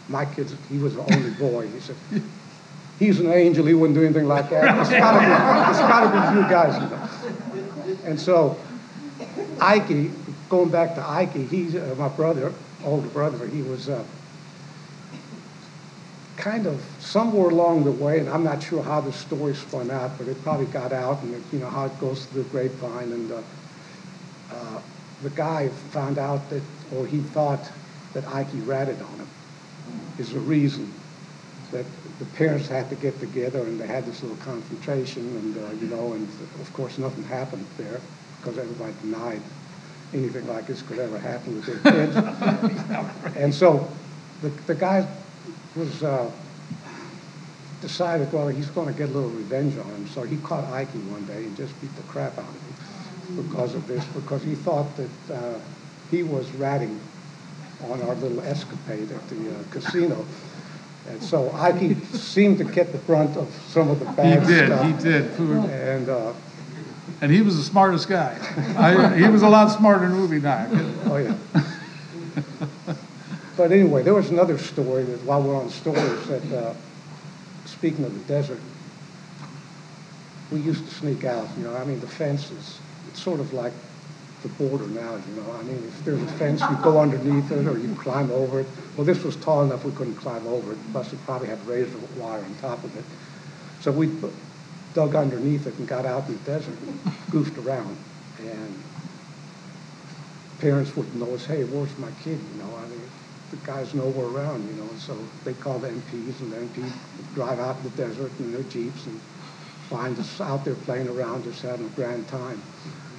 my 0.07 0.25
kid's 0.25 0.55
he 0.69 0.77
was 0.77 0.95
the 0.95 1.01
only 1.13 1.31
boy." 1.31 1.67
He 1.67 1.79
said, 1.79 1.95
"He's 2.99 3.19
an 3.19 3.31
angel. 3.31 3.65
He 3.65 3.73
wouldn't 3.73 3.97
do 3.97 4.03
anything 4.05 4.27
like 4.27 4.49
that. 4.49 4.79
It's 4.79 4.89
gotta 4.89 5.19
be, 5.19 5.69
it's 5.71 5.79
gotta 5.79 6.33
be 6.33 6.41
you 6.41 6.49
guys." 6.49 6.81
You 6.81 6.89
know? 6.89 7.97
And 8.05 8.19
so 8.19 8.57
Ike, 9.61 10.11
going 10.49 10.69
back 10.69 10.95
to 10.95 11.07
Ike, 11.07 11.33
he's 11.33 11.75
uh, 11.75 11.95
my 11.97 12.09
brother, 12.09 12.51
older 12.83 13.07
brother. 13.09 13.47
He 13.47 13.61
was 13.61 13.87
uh, 13.87 14.03
kind 16.37 16.65
of 16.65 16.83
somewhere 16.99 17.49
along 17.49 17.83
the 17.83 17.91
way, 17.91 18.19
and 18.19 18.27
I'm 18.27 18.43
not 18.43 18.61
sure 18.63 18.81
how 18.81 18.99
the 18.99 19.13
story 19.13 19.53
spun 19.53 19.91
out, 19.91 20.17
but 20.17 20.27
it 20.27 20.41
probably 20.41 20.65
got 20.65 20.91
out, 20.91 21.21
and 21.21 21.35
it, 21.35 21.41
you 21.53 21.59
know 21.59 21.69
how 21.69 21.85
it 21.85 21.99
goes 21.99 22.25
through 22.25 22.43
the 22.43 22.49
grapevine. 22.49 23.11
And 23.11 23.31
uh, 23.31 23.41
uh, 24.51 24.81
the 25.21 25.29
guy 25.29 25.69
found 25.91 26.17
out 26.17 26.49
that, 26.49 26.63
or 26.95 27.05
he 27.05 27.19
thought 27.19 27.71
that 28.13 28.27
Ike 28.27 28.47
ratted 28.65 29.01
on 29.01 29.19
him. 29.19 29.27
Is 30.17 30.33
the 30.33 30.39
reason 30.39 30.91
that 31.71 31.85
the 32.19 32.25
parents 32.25 32.67
had 32.67 32.89
to 32.89 32.95
get 32.95 33.17
together 33.19 33.59
and 33.59 33.79
they 33.79 33.87
had 33.87 34.05
this 34.05 34.21
little 34.21 34.37
confrontation, 34.37 35.23
and 35.37 35.57
uh, 35.57 35.71
you 35.79 35.87
know, 35.87 36.13
and 36.13 36.27
of 36.59 36.73
course 36.73 36.97
nothing 36.97 37.23
happened 37.23 37.65
there 37.77 38.01
because 38.41 38.57
everybody 38.57 38.93
denied 39.01 39.41
anything 40.13 40.47
like 40.47 40.65
this 40.67 40.81
could 40.81 40.99
ever 40.99 41.19
happen 41.19 41.55
with 41.55 41.65
their 41.83 41.91
kids. 41.93 42.15
and 43.37 43.53
so 43.53 43.87
the, 44.41 44.49
the 44.67 44.75
guy 44.75 45.07
was 45.75 46.03
uh, 46.03 46.29
decided, 47.81 48.31
well, 48.33 48.47
he's 48.47 48.69
going 48.69 48.87
to 48.91 48.97
get 48.97 49.09
a 49.09 49.11
little 49.13 49.29
revenge 49.29 49.77
on 49.77 49.85
him. 49.85 50.07
So 50.07 50.23
he 50.23 50.37
caught 50.37 50.65
Ike 50.65 50.89
one 50.89 51.25
day 51.25 51.43
and 51.45 51.55
just 51.55 51.79
beat 51.81 51.95
the 51.95 52.01
crap 52.03 52.37
out 52.37 52.45
of 52.45 52.55
him 53.37 53.43
because 53.47 53.75
of 53.75 53.87
this, 53.87 54.03
because 54.05 54.43
he 54.43 54.55
thought 54.55 54.87
that 54.97 55.33
uh, 55.33 55.59
he 56.11 56.23
was 56.23 56.49
ratting 56.53 56.99
on 57.89 58.01
our 58.01 58.15
little 58.15 58.41
escapade 58.41 59.11
at 59.11 59.29
the 59.29 59.49
uh, 59.51 59.63
casino. 59.71 60.25
And 61.07 61.23
so 61.23 61.51
Ike 61.53 61.95
seemed 62.13 62.57
to 62.57 62.63
get 62.65 62.91
the 62.91 62.97
brunt 62.99 63.37
of 63.37 63.47
some 63.67 63.89
of 63.89 63.99
the 63.99 64.09
He 64.09 64.15
bad 64.15 64.47
did, 64.47 64.65
stuff. 64.67 64.85
he 64.85 65.03
did. 65.03 65.39
And 65.39 66.09
uh, 66.09 66.33
And 67.21 67.31
he 67.31 67.41
was 67.41 67.57
the 67.57 67.63
smartest 67.63 68.07
guy. 68.07 68.37
I, 68.77 69.17
he 69.17 69.27
was 69.27 69.41
a 69.41 69.49
lot 69.49 69.67
smarter 69.77 70.07
than 70.07 70.31
and 70.31 70.47
I. 70.47 70.67
Oh, 71.05 71.17
yeah. 71.17 71.63
But 73.59 73.73
anyway, 73.73 74.03
there 74.03 74.13
was 74.13 74.29
another 74.29 74.57
story 74.57 75.03
that, 75.03 75.21
while 75.25 75.41
we're 75.41 75.57
on 75.57 75.69
stories, 75.69 76.27
that, 76.27 76.49
uh, 76.53 76.73
speaking 77.65 78.05
of 78.05 78.13
the 78.13 78.33
desert, 78.33 78.61
we 80.49 80.61
used 80.61 80.87
to 80.87 80.95
sneak 80.95 81.25
out, 81.25 81.45
you 81.57 81.65
know, 81.65 81.75
I 81.75 81.83
mean, 81.83 81.99
the 81.99 82.07
fences. 82.07 82.79
it's 83.09 83.21
sort 83.21 83.41
of 83.41 83.51
like 83.51 83.73
the 84.43 84.47
border 84.49 84.87
now, 84.87 85.15
you 85.15 85.41
know, 85.41 85.51
I 85.59 85.63
mean, 85.63 85.75
if 85.75 86.05
there's 86.05 86.21
a 86.21 86.27
fence, 86.37 86.61
you 86.61 86.77
go 86.81 87.01
underneath 87.01 87.51
it 87.51 87.67
or 87.67 87.77
you 87.77 87.93
climb 87.95 88.31
over 88.31 88.61
it. 88.61 88.67
Well, 88.95 89.03
this 89.03 89.25
was 89.25 89.35
tall 89.35 89.63
enough 89.63 89.83
we 89.83 89.91
couldn't 89.91 90.15
climb 90.15 90.47
over 90.47 90.71
it, 90.71 90.77
plus 90.93 91.11
it 91.11 91.19
probably 91.25 91.49
had 91.49 91.59
razor 91.67 91.97
wire 92.15 92.41
on 92.41 92.55
top 92.61 92.81
of 92.85 92.95
it. 92.95 93.03
So 93.81 93.91
we 93.91 94.07
dug 94.99 95.15
underneath 95.15 95.65
it 95.65 95.73
and 95.77 95.87
got 95.87 96.05
out 96.05 96.27
in 96.27 96.33
the 96.33 96.43
desert 96.43 96.75
and 96.81 96.99
goofed 97.31 97.57
around. 97.59 97.95
And 98.39 98.83
parents 100.59 100.93
would 100.97 101.15
notice, 101.15 101.45
hey, 101.45 101.63
where's 101.63 101.97
my 101.97 102.11
kid, 102.21 102.37
you 102.37 102.61
know, 102.61 102.75
I 102.75 102.85
mean, 102.87 103.01
the 103.51 103.55
guy's 103.65 103.93
nowhere 103.93 104.25
around, 104.25 104.67
you 104.67 104.73
know, 104.73 104.89
and 104.89 104.99
so 104.99 105.17
they 105.45 105.53
call 105.53 105.79
the 105.79 105.87
MPs, 105.87 106.41
and 106.41 106.51
the 106.51 106.57
MPs 106.57 106.91
drive 107.33 107.59
out 107.59 107.77
in 107.77 107.83
the 107.83 107.89
desert 107.91 108.31
in 108.39 108.51
their 108.51 108.63
Jeeps 108.63 109.05
and 109.05 109.19
find 109.89 110.19
us 110.19 110.41
out 110.41 110.65
there 110.65 110.75
playing 110.75 111.07
around, 111.07 111.45
just 111.45 111.61
having 111.61 111.85
a 111.85 111.89
grand 111.91 112.27
time. 112.27 112.61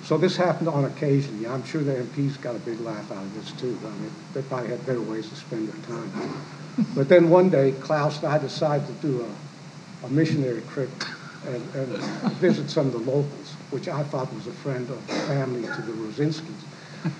So 0.05 0.19
this 0.19 0.37
happened 0.37 0.69
on 0.69 0.85
occasion, 0.85 1.41
yeah, 1.41 1.55
I'm 1.55 1.65
sure 1.65 1.83
the 1.83 1.95
MPs 1.95 2.39
got 2.43 2.57
a 2.57 2.59
big 2.59 2.79
laugh 2.81 3.11
out 3.11 3.23
of 3.23 3.35
this 3.35 3.53
too, 3.53 3.79
I 3.83 3.89
mean, 3.89 4.13
they 4.35 4.43
probably 4.43 4.69
had 4.69 4.85
better 4.85 5.01
ways 5.01 5.31
to 5.31 5.35
spend 5.35 5.67
their 5.67 5.97
time. 5.97 6.13
But 6.95 7.09
then 7.09 7.29
one 7.29 7.51
day, 7.51 7.73
Klaus 7.73 8.19
and 8.19 8.29
I 8.29 8.39
decided 8.39 8.87
to 8.87 9.07
do 9.07 9.27
a, 9.27 10.07
a 10.07 10.09
missionary 10.09 10.63
trip 10.73 10.89
and, 11.47 11.75
and 11.75 11.89
visit 12.35 12.71
some 12.71 12.87
of 12.87 12.93
the 12.93 12.99
locals, 12.99 13.55
which 13.71 13.89
I 13.89 14.03
thought 14.05 14.33
was 14.35 14.47
a 14.47 14.53
friend 14.53 14.89
of 14.89 15.07
the 15.07 15.13
family 15.13 15.63
to 15.63 15.83
the 15.83 15.93
Rosinskis. 15.93 16.43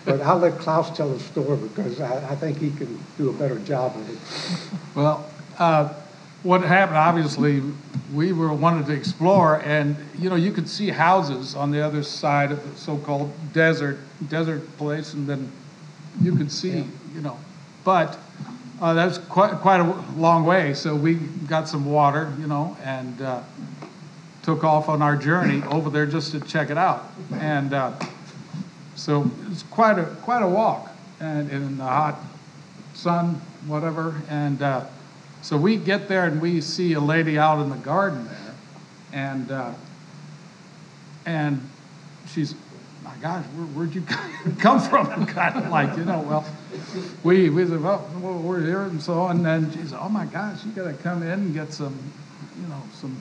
But 0.05 0.21
I'll 0.21 0.39
let 0.39 0.59
Klaus 0.59 0.95
tell 0.95 1.09
the 1.09 1.21
story 1.21 1.57
because 1.57 2.01
I, 2.01 2.33
I 2.33 2.37
think 2.37 2.59
he 2.59 2.71
can 2.71 2.99
do 3.17 3.31
a 3.31 3.33
better 3.33 3.59
job 3.61 3.97
of 3.97 4.11
it. 4.11 4.79
Well, 4.95 5.31
uh, 5.59 5.95
what 6.43 6.63
happened, 6.63 6.99
obviously, 6.99 7.63
we 8.15 8.33
were 8.33 8.53
wanted 8.53 8.87
to 8.87 8.93
explore, 8.93 9.63
and 9.63 9.97
you 10.19 10.29
know, 10.29 10.37
you 10.37 10.53
could 10.53 10.69
see 10.69 10.89
houses 10.89 11.55
on 11.55 11.71
the 11.71 11.81
other 11.81 12.03
side 12.03 12.51
of 12.51 12.63
the 12.63 12.79
so-called 12.79 13.33
desert 13.53 13.99
desert 14.29 14.77
place, 14.77 15.15
and 15.15 15.27
then 15.27 15.51
you 16.21 16.35
could 16.35 16.51
see, 16.51 16.85
you 17.15 17.21
know, 17.21 17.39
but 17.85 18.19
uh, 18.81 18.95
that's 18.95 19.19
quite 19.19 19.53
quite 19.61 19.81
a 19.81 19.85
long 20.17 20.45
way. 20.45 20.75
So 20.75 20.95
we 20.95 21.15
got 21.15 21.69
some 21.69 21.85
water, 21.85 22.33
you 22.39 22.47
know, 22.47 22.77
and 22.83 23.21
uh, 23.21 23.43
took 24.43 24.65
off 24.65 24.89
on 24.89 25.03
our 25.03 25.17
journey 25.17 25.63
over 25.65 25.91
there 25.91 26.07
just 26.07 26.33
to 26.33 26.41
check 26.41 26.71
it 26.71 26.79
out, 26.79 27.11
and 27.33 27.75
uh, 27.75 27.93
so 28.95 29.31
it's 29.51 29.63
quite 29.65 29.99
a 29.99 30.05
quite 30.23 30.43
a 30.43 30.49
walk, 30.49 30.91
and 31.21 31.51
in 31.51 31.79
the 31.79 31.85
hot 31.85 32.19
sun, 32.95 33.41
whatever. 33.67 34.21
And 34.29 34.61
uh, 34.63 34.85
so 35.43 35.57
we 35.57 35.77
get 35.77 36.09
there 36.09 36.27
and 36.27 36.41
we 36.41 36.61
see 36.61 36.93
a 36.93 37.01
lady 37.01 37.39
out 37.39 37.63
in 37.63 37.71
the 37.71 37.77
garden 37.77 38.25
there, 38.27 38.55
and 39.13 39.51
uh, 39.51 39.73
and 41.27 41.69
she's, 42.27 42.55
my 43.03 43.15
gosh, 43.21 43.45
where, 43.47 43.67
where'd 43.67 43.95
you 43.95 44.03
come 44.59 44.81
from? 44.81 45.27
kind 45.27 45.57
of 45.57 45.71
like, 45.71 45.97
you 45.97 46.05
know, 46.05 46.21
well, 46.21 46.47
we 47.23 47.51
we 47.51 47.67
said, 47.67 47.83
well, 47.83 48.07
we're 48.21 48.65
here 48.65 48.83
and 48.83 49.01
so 49.01 49.21
on. 49.21 49.37
And 49.37 49.47
then 49.47 49.73
she 49.73 49.89
said, 49.89 49.99
oh 50.01 50.09
my 50.09 50.27
gosh, 50.27 50.65
you 50.65 50.73
got 50.73 50.85
to 50.85 50.95
come 50.95 51.23
in 51.23 51.31
and 51.31 51.55
get 51.55 51.73
some, 51.73 51.97
you 52.61 52.69
know, 52.69 52.83
some 52.95 53.17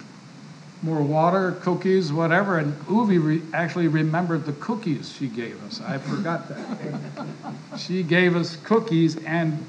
more 0.81 1.01
water, 1.01 1.53
cookies, 1.61 2.11
whatever. 2.11 2.57
And 2.57 2.73
Uvi 2.85 3.23
re- 3.23 3.41
actually 3.53 3.87
remembered 3.87 4.45
the 4.45 4.53
cookies 4.53 5.11
she 5.11 5.27
gave 5.27 5.61
us. 5.65 5.81
I 5.81 5.97
forgot 5.97 6.47
that. 6.49 7.77
she 7.77 8.03
gave 8.03 8.35
us 8.35 8.55
cookies 8.57 9.17
and 9.25 9.65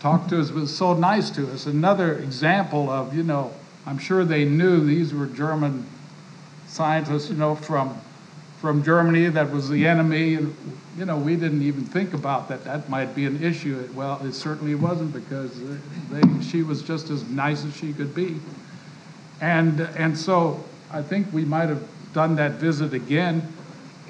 talked 0.00 0.30
to 0.30 0.40
us, 0.40 0.50
was 0.50 0.74
so 0.76 0.94
nice 0.94 1.30
to 1.30 1.50
us. 1.52 1.66
Another 1.66 2.18
example 2.18 2.90
of, 2.90 3.14
you 3.14 3.22
know, 3.22 3.52
I'm 3.86 3.98
sure 3.98 4.24
they 4.24 4.44
knew 4.44 4.84
these 4.84 5.14
were 5.14 5.26
German 5.26 5.86
scientists, 6.66 7.30
you 7.30 7.36
know, 7.36 7.54
from 7.54 7.98
from 8.60 8.82
Germany 8.82 9.28
that 9.28 9.50
was 9.52 9.68
the 9.68 9.86
enemy, 9.86 10.34
and 10.34 10.54
you 10.96 11.04
know, 11.04 11.16
we 11.16 11.36
didn't 11.36 11.62
even 11.62 11.84
think 11.84 12.12
about 12.12 12.48
that. 12.48 12.64
That 12.64 12.88
might 12.88 13.14
be 13.14 13.24
an 13.24 13.42
issue. 13.42 13.88
Well, 13.94 14.20
it 14.24 14.32
certainly 14.32 14.74
wasn't 14.74 15.12
because 15.12 15.52
they, 16.10 16.42
she 16.42 16.64
was 16.64 16.82
just 16.82 17.08
as 17.08 17.24
nice 17.28 17.64
as 17.64 17.76
she 17.76 17.92
could 17.92 18.14
be. 18.14 18.40
And, 19.40 19.80
and 19.80 20.16
so 20.16 20.64
I 20.90 21.02
think 21.02 21.32
we 21.32 21.44
might 21.44 21.68
have 21.68 21.82
done 22.12 22.36
that 22.36 22.52
visit 22.52 22.94
again, 22.94 23.52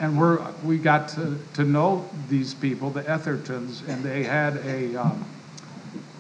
and 0.01 0.19
we're, 0.19 0.41
we 0.65 0.79
got 0.79 1.09
to, 1.11 1.37
to 1.55 1.65
know 1.65 2.09
these 2.29 2.55
people, 2.55 2.91
the 2.91 3.03
Ethertons, 3.03 3.87
and 3.89 4.03
they 4.03 4.23
had 4.23 4.57
a, 4.59 4.97
um, 4.97 5.25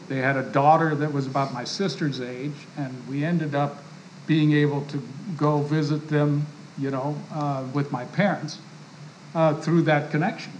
they 0.08 0.18
had 0.18 0.36
a 0.36 0.42
daughter 0.42 0.94
that 0.96 1.12
was 1.12 1.26
about 1.26 1.54
my 1.54 1.64
sister's 1.64 2.20
age, 2.20 2.66
and 2.76 2.94
we 3.08 3.24
ended 3.24 3.54
up 3.54 3.82
being 4.26 4.52
able 4.52 4.82
to 4.86 5.02
go 5.36 5.58
visit 5.58 6.08
them, 6.08 6.46
you 6.76 6.90
know, 6.90 7.16
uh, 7.32 7.64
with 7.72 7.90
my 7.92 8.04
parents 8.06 8.58
uh, 9.34 9.54
through 9.54 9.82
that 9.82 10.10
connection. 10.10 10.52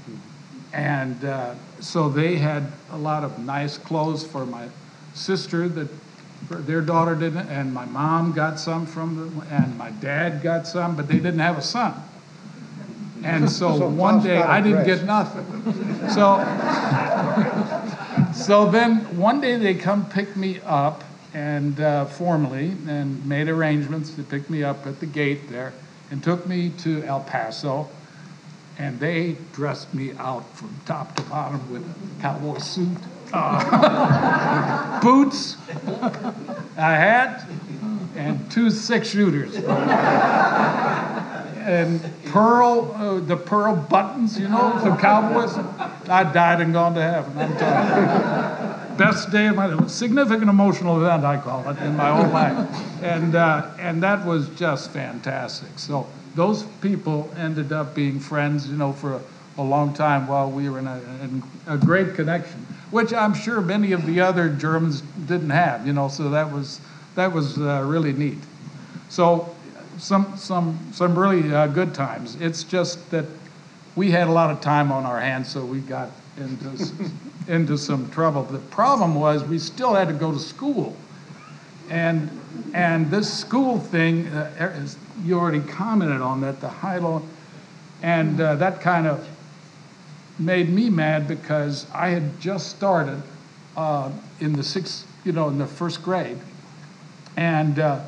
And 0.72 1.24
uh, 1.24 1.54
so 1.80 2.08
they 2.08 2.36
had 2.36 2.70
a 2.92 2.98
lot 2.98 3.24
of 3.24 3.38
nice 3.38 3.78
clothes 3.78 4.26
for 4.26 4.46
my 4.46 4.68
sister 5.14 5.68
that 5.68 5.88
their 6.50 6.80
daughter 6.80 7.14
didn't, 7.14 7.48
and 7.48 7.72
my 7.74 7.84
mom 7.86 8.32
got 8.32 8.58
some 8.58 8.86
from 8.86 9.16
them, 9.16 9.42
and 9.50 9.76
my 9.76 9.90
dad 9.90 10.42
got 10.42 10.66
some, 10.66 10.96
but 10.96 11.08
they 11.08 11.16
didn't 11.16 11.40
have 11.40 11.58
a 11.58 11.62
son. 11.62 11.94
And 13.24 13.50
so, 13.50 13.78
So 13.78 13.88
one 13.88 14.22
day 14.22 14.38
I 14.38 14.60
didn't 14.60 14.84
get 14.84 15.04
nothing. 15.04 15.44
So, 16.08 16.38
so 18.32 18.70
then 18.70 19.16
one 19.18 19.40
day 19.40 19.56
they 19.56 19.74
come 19.74 20.08
pick 20.08 20.36
me 20.36 20.60
up 20.64 21.04
and 21.34 21.80
uh, 21.80 22.04
formally 22.06 22.72
and 22.86 23.24
made 23.26 23.48
arrangements 23.48 24.10
to 24.14 24.22
pick 24.22 24.48
me 24.48 24.62
up 24.62 24.86
at 24.86 25.00
the 25.00 25.06
gate 25.06 25.50
there 25.50 25.72
and 26.10 26.22
took 26.22 26.46
me 26.46 26.70
to 26.78 27.02
El 27.04 27.20
Paso. 27.20 27.88
And 28.78 29.00
they 29.00 29.36
dressed 29.52 29.92
me 29.92 30.12
out 30.18 30.48
from 30.56 30.74
top 30.86 31.16
to 31.16 31.22
bottom 31.22 31.70
with 31.72 31.82
a 31.82 32.22
cowboy 32.22 32.58
suit, 32.58 32.96
uh, 33.32 35.00
boots, 35.00 35.56
a 36.76 36.80
hat, 36.80 37.48
and 38.16 38.50
two 38.50 38.70
six 38.70 39.08
shooters. 39.10 39.54
and 41.68 42.00
pearl, 42.26 42.92
uh, 42.94 43.20
the 43.20 43.36
pearl 43.36 43.76
buttons, 43.76 44.38
you 44.38 44.48
know, 44.48 44.78
the 44.82 44.96
cowboys. 44.96 45.54
I 46.08 46.24
died 46.32 46.60
and 46.62 46.72
gone 46.72 46.94
to 46.94 47.02
heaven. 47.02 47.36
I'm 47.36 47.56
telling 47.58 48.90
you. 48.90 48.96
Best 48.96 49.30
day 49.30 49.46
of 49.46 49.56
my 49.56 49.66
life. 49.66 49.90
significant 49.90 50.48
emotional 50.50 51.00
event, 51.00 51.24
I 51.24 51.36
call 51.36 51.68
it, 51.70 51.78
in 51.78 51.94
my 51.96 52.10
whole 52.10 52.32
life, 52.32 53.02
and 53.02 53.34
uh, 53.36 53.70
and 53.78 54.02
that 54.02 54.26
was 54.26 54.48
just 54.50 54.90
fantastic. 54.90 55.78
So 55.78 56.06
those 56.34 56.64
people 56.80 57.30
ended 57.36 57.70
up 57.72 57.94
being 57.94 58.18
friends, 58.18 58.66
you 58.68 58.76
know, 58.76 58.92
for 58.92 59.14
a, 59.14 59.20
a 59.58 59.62
long 59.62 59.92
time 59.92 60.26
while 60.26 60.50
we 60.50 60.68
were 60.68 60.78
in 60.80 60.86
a, 60.86 60.98
in 61.22 61.42
a 61.66 61.76
great 61.76 62.14
connection, 62.14 62.66
which 62.90 63.12
I'm 63.12 63.34
sure 63.34 63.60
many 63.60 63.92
of 63.92 64.06
the 64.06 64.20
other 64.20 64.48
Germans 64.48 65.02
didn't 65.26 65.50
have, 65.50 65.86
you 65.86 65.92
know. 65.92 66.08
So 66.08 66.30
that 66.30 66.50
was 66.50 66.80
that 67.14 67.32
was 67.32 67.58
uh, 67.58 67.84
really 67.86 68.12
neat. 68.12 68.38
So 69.08 69.54
some 69.98 70.36
some 70.36 70.78
some 70.92 71.18
really 71.18 71.52
uh, 71.54 71.66
good 71.66 71.94
times. 71.94 72.36
It's 72.40 72.64
just 72.64 73.10
that 73.10 73.26
we 73.96 74.10
had 74.10 74.28
a 74.28 74.32
lot 74.32 74.50
of 74.50 74.60
time 74.60 74.92
on 74.92 75.04
our 75.04 75.20
hands, 75.20 75.48
so 75.48 75.64
we 75.64 75.80
got 75.80 76.10
into 76.36 76.92
into 77.48 77.76
some 77.76 78.10
trouble. 78.10 78.44
The 78.44 78.58
problem 78.58 79.14
was 79.14 79.44
we 79.44 79.58
still 79.58 79.94
had 79.94 80.08
to 80.08 80.14
go 80.14 80.32
to 80.32 80.38
school, 80.38 80.96
and 81.90 82.30
and 82.74 83.10
this 83.10 83.32
school 83.32 83.78
thing, 83.78 84.28
uh, 84.28 84.52
as 84.58 84.96
you 85.24 85.38
already 85.38 85.60
commented 85.60 86.20
on 86.20 86.40
that, 86.42 86.60
the 86.60 86.68
Heidel, 86.68 87.24
and 88.02 88.40
uh, 88.40 88.54
that 88.56 88.80
kind 88.80 89.06
of 89.06 89.26
made 90.38 90.68
me 90.68 90.90
mad 90.90 91.26
because 91.26 91.86
I 91.92 92.08
had 92.08 92.40
just 92.40 92.70
started 92.70 93.22
uh, 93.76 94.10
in 94.40 94.52
the 94.52 94.62
sixth, 94.62 95.06
you 95.24 95.32
know, 95.32 95.48
in 95.48 95.58
the 95.58 95.66
first 95.66 96.02
grade, 96.02 96.38
and 97.36 97.78
uh, 97.78 98.00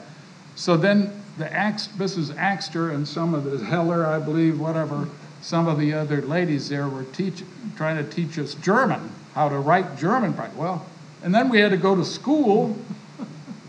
so 0.57 0.77
then 0.77 1.13
the 1.39 1.47
Mrs. 1.47 2.35
Axster 2.35 2.95
and 2.95 3.07
some 3.07 3.35
of 3.35 3.45
the 3.45 3.65
Heller, 3.65 4.07
I 4.07 4.19
believe, 4.19 4.61
whatever, 4.61 5.09
some 5.41 5.69
of 5.69 5.79
the 5.79 5.95
other 5.95 6.21
ladies 6.23 6.69
there 6.69 6.89
were 6.89 7.05
teach, 7.05 7.43
trying 7.77 7.97
to 7.97 8.05
teach 8.05 8.39
us 8.39 8.55
German, 8.55 9.11
how 9.35 9.49
to 9.49 9.59
write 9.59 9.97
German. 9.97 10.37
right. 10.37 10.55
Well, 10.55 10.85
and 11.23 11.35
then 11.35 11.49
we 11.49 11.59
had 11.59 11.71
to 11.71 11.77
go 11.77 11.97
to 11.97 12.05
school 12.05 12.77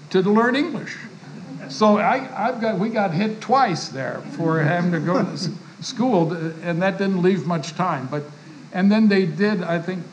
to 0.10 0.22
learn 0.22 0.56
English. 0.56 0.98
So 1.70 1.98
I, 1.98 2.48
I've 2.48 2.60
got, 2.60 2.78
we 2.78 2.90
got 2.90 3.14
hit 3.14 3.40
twice 3.40 3.88
there 3.88 4.22
for 4.32 4.60
having 4.60 4.92
to 4.92 5.00
go 5.00 5.24
to 5.24 5.38
school, 5.82 6.34
and 6.34 6.82
that 6.82 6.98
didn't 6.98 7.22
leave 7.22 7.48
much 7.48 7.76
time. 7.76 8.08
But, 8.12 8.24
and 8.74 8.92
then 8.92 9.08
they 9.08 9.26
did, 9.26 9.64
I 9.64 9.80
think, 9.80 10.04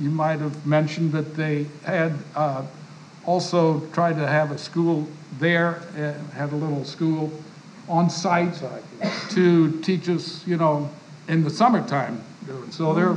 you 0.00 0.10
might 0.10 0.40
have 0.40 0.66
mentioned 0.66 1.12
that 1.12 1.34
they 1.34 1.66
had 1.84 2.12
uh, 2.36 2.64
also 3.26 3.80
tried 3.92 4.14
to 4.14 4.26
have 4.26 4.52
a 4.52 4.58
school 4.58 5.06
there, 5.38 5.82
uh, 5.96 6.12
had 6.34 6.52
a 6.52 6.56
little 6.56 6.84
school 6.84 7.32
on 7.88 8.08
site 8.10 8.62
to 9.30 9.80
teach 9.80 10.08
us, 10.08 10.46
you 10.46 10.56
know, 10.56 10.88
in 11.26 11.42
the 11.42 11.50
summertime. 11.50 12.22
So 12.70 12.94
there, 12.94 13.16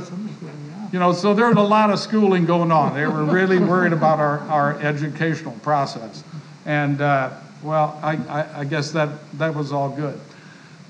you 0.92 0.98
know, 0.98 1.12
so 1.12 1.34
there 1.34 1.46
was 1.48 1.56
a 1.56 1.60
lot 1.60 1.90
of 1.90 1.98
schooling 1.98 2.44
going 2.44 2.70
on. 2.70 2.94
They 2.94 3.06
were 3.06 3.24
really 3.24 3.58
worried 3.58 3.92
about 3.92 4.18
our, 4.18 4.40
our 4.40 4.80
educational 4.80 5.54
process. 5.62 6.22
And, 6.66 7.00
uh, 7.00 7.30
well, 7.62 7.98
I, 8.02 8.16
I, 8.28 8.60
I 8.60 8.64
guess 8.64 8.90
that, 8.92 9.08
that 9.38 9.54
was 9.54 9.72
all 9.72 9.88
good. 9.88 10.20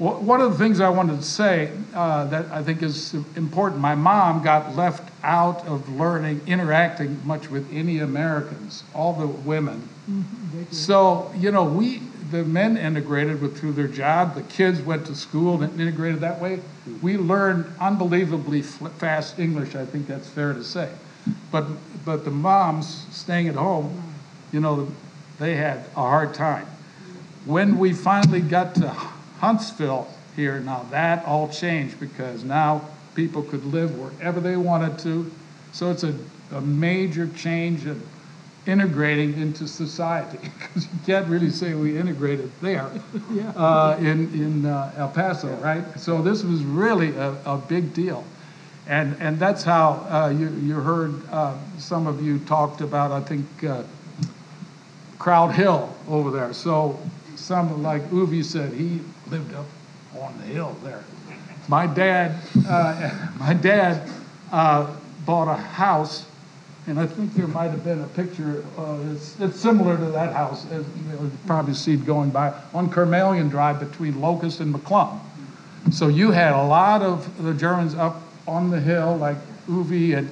One 0.03 0.41
of 0.41 0.51
the 0.51 0.59
things 0.59 0.81
I 0.81 0.89
wanted 0.89 1.19
to 1.19 1.23
say 1.23 1.71
uh, 1.95 2.25
that 2.25 2.51
I 2.51 2.61
think 2.65 2.83
is 2.83 3.15
important, 3.37 3.81
my 3.81 3.95
mom 3.95 4.43
got 4.43 4.75
left 4.75 5.09
out 5.23 5.65
of 5.65 5.89
learning, 5.91 6.41
interacting 6.49 7.25
much 7.25 7.49
with 7.49 7.73
any 7.73 8.01
Americans, 8.01 8.83
all 8.95 9.13
the 9.13 9.29
women. 9.29 9.89
Mm-hmm. 10.11 10.65
So, 10.73 11.31
you 11.37 11.53
know, 11.53 11.63
we, 11.63 11.99
the 12.33 12.43
men 12.43 12.77
integrated 12.77 13.41
with, 13.41 13.57
through 13.57 13.75
their 13.75 13.87
job, 13.87 14.35
the 14.35 14.43
kids 14.43 14.81
went 14.81 15.07
to 15.07 15.15
school 15.15 15.63
and 15.63 15.81
integrated 15.81 16.19
that 16.23 16.41
way. 16.41 16.57
Mm-hmm. 16.57 17.01
We 17.01 17.17
learned 17.17 17.73
unbelievably 17.79 18.63
fl- 18.63 18.89
fast 18.89 19.39
English, 19.39 19.77
I 19.77 19.87
think 19.87 20.09
that's 20.09 20.29
fair 20.29 20.53
to 20.53 20.65
say. 20.65 20.91
But, 21.53 21.67
but 22.05 22.25
the 22.25 22.33
moms 22.33 23.07
staying 23.13 23.47
at 23.47 23.55
home, 23.55 23.91
mm-hmm. 23.91 24.57
you 24.57 24.61
know, 24.63 24.89
they 25.39 25.55
had 25.55 25.79
a 25.95 26.01
hard 26.01 26.35
time. 26.35 26.67
When 27.45 27.79
we 27.79 27.93
finally 27.93 28.41
got 28.41 28.75
to 28.77 28.89
Huntsville 29.43 30.07
here, 30.37 30.61
now 30.61 30.87
that 30.91 31.25
all 31.27 31.49
changed 31.49 31.99
because 31.99 32.45
now 32.45 32.81
people 33.17 33.43
could 33.43 33.65
live 33.65 33.99
wherever 33.99 34.39
they 34.39 34.57
wanted 34.57 35.01
to. 35.01 35.29
So 35.73 35.91
it's 35.91 36.05
a, 36.05 36.15
a 36.53 36.61
major 36.61 37.27
change 37.37 37.85
in 37.85 38.01
integrating 38.67 39.37
into 39.41 39.67
society 39.67 40.39
because 40.59 40.85
you 40.85 40.99
can't 41.05 41.27
really 41.27 41.51
say 41.51 41.75
we 41.75 41.99
integrated 41.99 42.53
there 42.61 42.89
uh, 43.57 43.97
in, 43.99 44.33
in 44.33 44.65
uh, 44.65 44.93
El 44.97 45.09
Paso, 45.09 45.53
right? 45.57 45.85
So 45.99 46.23
this 46.23 46.45
was 46.45 46.63
really 46.63 47.11
a, 47.17 47.37
a 47.45 47.59
big 47.59 47.93
deal. 47.93 48.25
And, 48.87 49.17
and 49.19 49.41
that's 49.41 49.65
how 49.65 50.07
uh, 50.09 50.29
you, 50.29 50.51
you 50.51 50.75
heard 50.75 51.21
uh, 51.31 51.57
some 51.79 52.07
of 52.07 52.23
you 52.23 52.39
talked 52.41 52.81
about, 52.81 53.11
I 53.11 53.21
think, 53.21 53.65
uh, 53.65 53.83
Crowd 55.19 55.53
Hill 55.53 55.93
over 56.09 56.31
there. 56.31 56.53
So 56.53 57.01
some, 57.43 57.83
like 57.83 58.03
Uvi 58.11 58.45
said, 58.45 58.73
he 58.73 59.01
lived 59.31 59.55
up 59.55 59.67
on 60.19 60.37
the 60.39 60.45
hill 60.45 60.77
there. 60.83 61.03
My 61.69 61.87
dad, 61.87 62.41
uh, 62.69 63.29
my 63.39 63.55
dad 63.55 64.11
uh, 64.51 64.93
bought 65.25 65.49
a 65.49 65.57
house, 65.57 66.27
and 66.89 66.99
I 66.99 67.07
think 67.07 67.35
there 67.35 67.47
might 67.47 67.71
have 67.71 67.85
been 67.85 68.01
a 68.01 68.09
picture. 68.09 68.65
Uh, 68.77 68.99
it's, 69.13 69.39
it's 69.39 69.61
similar 69.61 69.97
to 69.97 70.07
that 70.07 70.33
house. 70.33 70.67
As 70.73 70.85
you'll 71.09 71.31
probably 71.47 71.75
see 71.75 71.95
it 71.95 72.05
going 72.05 72.31
by 72.31 72.53
on 72.75 72.91
Carmelian 72.91 73.49
Drive 73.49 73.79
between 73.79 74.21
Locust 74.21 74.59
and 74.59 74.75
McClung. 74.75 75.21
So 75.93 76.09
you 76.09 76.33
had 76.33 76.53
a 76.53 76.65
lot 76.65 77.01
of 77.01 77.45
the 77.45 77.55
Germans 77.55 77.95
up 77.95 78.21
on 78.49 78.71
the 78.71 78.81
hill, 78.81 79.17
like 79.17 79.37
Uvi 79.69 80.19
and 80.19 80.29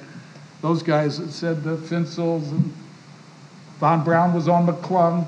those 0.61 0.83
guys 0.83 1.17
that 1.17 1.31
said 1.31 1.63
the 1.63 1.77
Finsels 1.77 2.51
and 2.51 2.73
Von 3.79 4.03
Braun 4.03 4.33
was 4.33 4.47
on 4.47 4.67
McClung, 4.67 5.27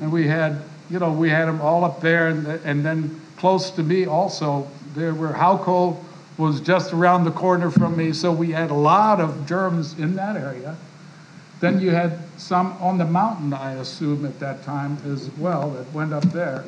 and 0.00 0.10
we 0.10 0.26
had, 0.26 0.62
you 0.90 0.98
know, 0.98 1.12
we 1.12 1.30
had 1.30 1.46
them 1.46 1.60
all 1.60 1.84
up 1.84 2.00
there, 2.00 2.28
and, 2.28 2.46
and 2.64 2.84
then 2.84 3.20
close 3.36 3.70
to 3.70 3.82
me 3.82 4.06
also, 4.06 4.68
there 4.94 5.14
were 5.14 5.32
Hauko 5.32 5.96
was 6.36 6.60
just 6.60 6.92
around 6.92 7.24
the 7.24 7.30
corner 7.30 7.70
from 7.70 7.96
me, 7.96 8.12
so 8.12 8.32
we 8.32 8.50
had 8.50 8.70
a 8.70 8.74
lot 8.74 9.20
of 9.20 9.46
Germans 9.46 9.98
in 9.98 10.16
that 10.16 10.36
area. 10.36 10.76
Then 11.60 11.80
you 11.80 11.90
had 11.90 12.18
some 12.38 12.72
on 12.80 12.96
the 12.96 13.04
mountain, 13.04 13.52
I 13.52 13.74
assume, 13.74 14.24
at 14.24 14.40
that 14.40 14.64
time 14.64 14.96
as 15.04 15.30
well, 15.38 15.70
that 15.70 15.92
went 15.92 16.12
up 16.12 16.24
there. 16.32 16.64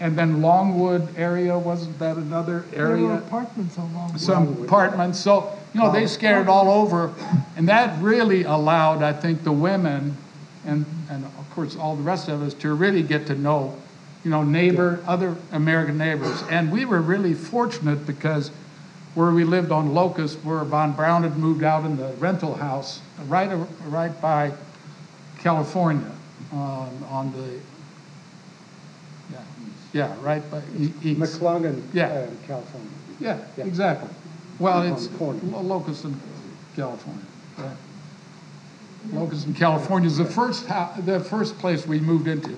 And 0.00 0.18
then 0.18 0.42
Longwood 0.42 1.16
area, 1.16 1.56
wasn't 1.56 1.98
that 2.00 2.16
another 2.16 2.64
There 2.72 2.88
were 2.88 2.92
area? 2.92 3.14
apartments 3.14 3.78
on 3.78 3.94
Longwood. 3.94 4.20
some 4.20 4.62
apartments. 4.64 5.18
So, 5.18 5.56
you 5.72 5.80
know, 5.80 5.90
they 5.90 6.02
oh. 6.02 6.06
scattered 6.06 6.48
all 6.48 6.68
over. 6.68 7.14
And 7.56 7.68
that 7.68 7.98
really 8.02 8.42
allowed, 8.42 9.02
I 9.02 9.14
think, 9.14 9.42
the 9.44 9.52
women 9.52 10.16
and, 10.66 10.84
and 11.10 11.24
of 11.24 11.50
course, 11.54 11.76
all 11.76 11.96
the 11.96 12.02
rest 12.02 12.28
of 12.28 12.42
us 12.42 12.54
to 12.54 12.74
really 12.74 13.02
get 13.02 13.26
to 13.28 13.34
know, 13.34 13.74
you 14.24 14.30
know, 14.30 14.42
neighbor, 14.42 15.00
other 15.06 15.36
American 15.52 15.96
neighbors. 15.98 16.42
And 16.50 16.70
we 16.72 16.84
were 16.84 17.00
really 17.00 17.34
fortunate 17.34 18.06
because 18.06 18.50
where 19.14 19.30
we 19.30 19.44
lived 19.44 19.70
on 19.72 19.94
Locust, 19.94 20.38
where 20.44 20.62
Von 20.64 20.92
Braun 20.92 21.22
had 21.22 21.38
moved 21.38 21.62
out 21.62 21.84
in 21.84 21.96
the 21.96 22.08
rental 22.14 22.54
house, 22.54 23.00
right, 23.28 23.50
right 23.86 24.20
by 24.20 24.52
California, 25.38 26.10
um, 26.52 26.90
on 27.10 27.32
the, 27.32 27.58
yeah, 29.32 29.42
yeah, 29.92 30.14
right 30.22 30.48
by, 30.50 30.60
east. 31.02 31.18
McClung 31.20 31.64
and, 31.66 31.82
Yeah. 31.94 32.08
and 32.08 32.46
California. 32.46 32.90
Yeah, 33.20 33.38
Yeah. 33.56 33.64
exactly. 33.64 34.10
Well, 34.58 34.82
it's 34.82 35.06
the 35.06 35.16
corner. 35.16 35.40
Lo- 35.44 35.60
Locust 35.62 36.04
in 36.04 36.18
California. 36.74 37.22
Locust 39.12 39.46
in 39.46 39.54
California 39.54 40.08
is 40.08 40.18
the 40.18 40.24
first 40.24 40.68
the 41.04 41.20
first 41.20 41.58
place 41.58 41.86
we 41.86 42.00
moved 42.00 42.28
into, 42.28 42.56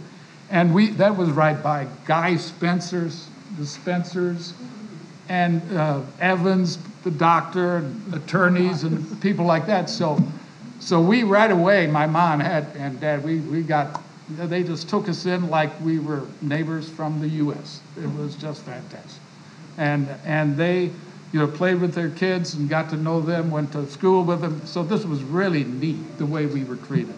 and 0.51 0.75
we 0.75 0.89
that 0.93 1.17
was 1.17 1.31
right 1.31 1.63
by 1.63 1.87
Guy 2.07 2.37
Spencer's, 2.37 3.29
the 3.59 3.67
Spencers, 3.67 4.55
and 5.29 5.63
uh, 5.77 6.01
Evans, 6.21 6.79
the 7.05 7.11
doctor, 7.11 7.79
and 7.79 8.15
attorneys, 8.15 8.85
and 8.85 9.21
people 9.21 9.45
like 9.45 9.67
that. 9.67 9.91
So, 9.91 10.19
so 10.81 11.01
we 11.01 11.23
right 11.23 11.51
away, 11.51 11.87
my 11.87 12.07
mom 12.07 12.41
had 12.41 12.67
and 12.77 13.01
dad, 13.01 13.25
we 13.25 13.41
we 13.41 13.63
got. 13.63 14.03
They 14.31 14.63
just 14.63 14.91
took 14.91 15.09
us 15.09 15.25
in 15.25 15.49
like 15.49 15.81
we 15.81 15.99
were 15.99 16.27
neighbors 16.43 16.87
from 16.87 17.19
the 17.19 17.29
U.S. 17.29 17.81
It 17.97 18.13
was 18.15 18.37
just 18.37 18.61
fantastic 18.63 19.23
and 19.79 20.09
and 20.27 20.57
they 20.57 20.91
you 21.33 21.39
know 21.39 21.47
played 21.47 21.81
with 21.81 21.95
their 21.95 22.11
kids 22.11 22.55
and 22.55 22.69
got 22.69 22.91
to 22.91 22.97
know 22.97 23.21
them 23.21 23.51
went 23.51 23.73
to 23.73 23.87
school 23.89 24.25
with 24.25 24.41
them. 24.41 24.65
So 24.67 24.83
this 24.83 25.05
was 25.05 25.23
really 25.23 25.65
neat 25.65 26.19
the 26.19 26.27
way 26.27 26.47
we 26.47 26.65
were 26.65 26.77
treated. 26.77 27.15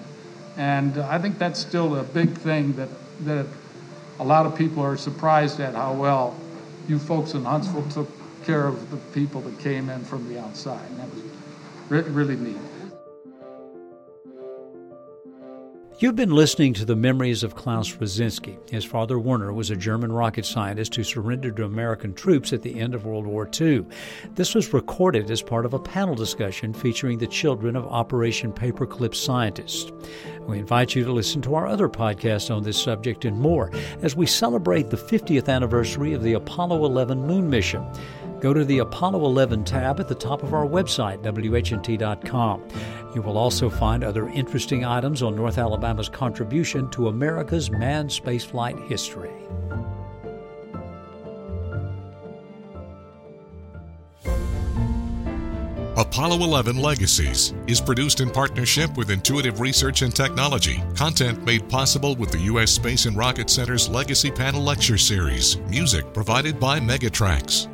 And 0.56 0.98
i 0.98 1.18
think 1.18 1.38
that's 1.38 1.60
still 1.60 1.96
a 1.96 2.02
big 2.02 2.36
thing 2.36 2.72
that 2.74 2.88
that 3.24 3.46
a 4.18 4.24
lot 4.24 4.46
of 4.46 4.56
people 4.56 4.82
are 4.82 4.96
surprised 4.96 5.60
at 5.60 5.74
how 5.74 5.92
well 5.92 6.36
you 6.88 6.98
folks 6.98 7.34
in 7.34 7.44
huntsville 7.44 7.88
took 7.90 8.08
care 8.44 8.66
of 8.66 8.90
the 8.90 8.96
people 9.14 9.40
that 9.42 9.58
came 9.60 9.88
in 9.88 10.04
from 10.04 10.26
the 10.28 10.40
outside. 10.40 10.84
And 10.90 10.98
that 10.98 11.08
was 11.14 11.22
re- 11.88 12.12
really 12.12 12.36
neat 12.36 12.69
You've 16.00 16.16
been 16.16 16.30
listening 16.30 16.72
to 16.74 16.86
the 16.86 16.96
memories 16.96 17.42
of 17.42 17.56
Klaus 17.56 17.92
Rosinski. 17.92 18.56
His 18.70 18.86
father, 18.86 19.18
Werner, 19.18 19.52
was 19.52 19.68
a 19.68 19.76
German 19.76 20.10
rocket 20.10 20.46
scientist 20.46 20.94
who 20.94 21.04
surrendered 21.04 21.56
to 21.56 21.66
American 21.66 22.14
troops 22.14 22.54
at 22.54 22.62
the 22.62 22.80
end 22.80 22.94
of 22.94 23.04
World 23.04 23.26
War 23.26 23.46
II. 23.60 23.84
This 24.34 24.54
was 24.54 24.72
recorded 24.72 25.30
as 25.30 25.42
part 25.42 25.66
of 25.66 25.74
a 25.74 25.78
panel 25.78 26.14
discussion 26.14 26.72
featuring 26.72 27.18
the 27.18 27.26
children 27.26 27.76
of 27.76 27.86
Operation 27.86 28.50
Paperclip 28.50 29.14
scientists. 29.14 29.92
We 30.46 30.58
invite 30.58 30.94
you 30.94 31.04
to 31.04 31.12
listen 31.12 31.42
to 31.42 31.54
our 31.54 31.66
other 31.66 31.90
podcast 31.90 32.50
on 32.50 32.62
this 32.62 32.82
subject 32.82 33.26
and 33.26 33.38
more 33.38 33.70
as 34.00 34.16
we 34.16 34.24
celebrate 34.24 34.88
the 34.88 34.96
50th 34.96 35.50
anniversary 35.50 36.14
of 36.14 36.22
the 36.22 36.32
Apollo 36.32 36.82
11 36.86 37.26
moon 37.26 37.50
mission. 37.50 37.86
Go 38.40 38.54
to 38.54 38.64
the 38.64 38.78
Apollo 38.78 39.24
11 39.26 39.64
tab 39.64 40.00
at 40.00 40.08
the 40.08 40.14
top 40.14 40.42
of 40.42 40.54
our 40.54 40.66
website, 40.66 41.22
WHNT.com. 41.22 42.68
You 43.14 43.22
will 43.22 43.36
also 43.36 43.68
find 43.68 44.02
other 44.02 44.28
interesting 44.28 44.84
items 44.84 45.22
on 45.22 45.36
North 45.36 45.58
Alabama's 45.58 46.08
contribution 46.08 46.90
to 46.90 47.08
America's 47.08 47.70
manned 47.70 48.08
spaceflight 48.08 48.88
history. 48.88 49.30
Apollo 56.00 56.36
11 56.36 56.78
Legacies 56.78 57.52
is 57.66 57.78
produced 57.78 58.20
in 58.20 58.30
partnership 58.30 58.96
with 58.96 59.10
Intuitive 59.10 59.60
Research 59.60 60.00
and 60.00 60.16
Technology. 60.16 60.82
Content 60.96 61.44
made 61.44 61.68
possible 61.68 62.14
with 62.14 62.30
the 62.30 62.38
U.S. 62.38 62.70
Space 62.70 63.04
and 63.04 63.14
Rocket 63.16 63.50
Center's 63.50 63.86
Legacy 63.86 64.30
Panel 64.30 64.62
Lecture 64.62 64.96
Series. 64.96 65.58
Music 65.68 66.10
provided 66.14 66.58
by 66.58 66.80
Megatrax. 66.80 67.68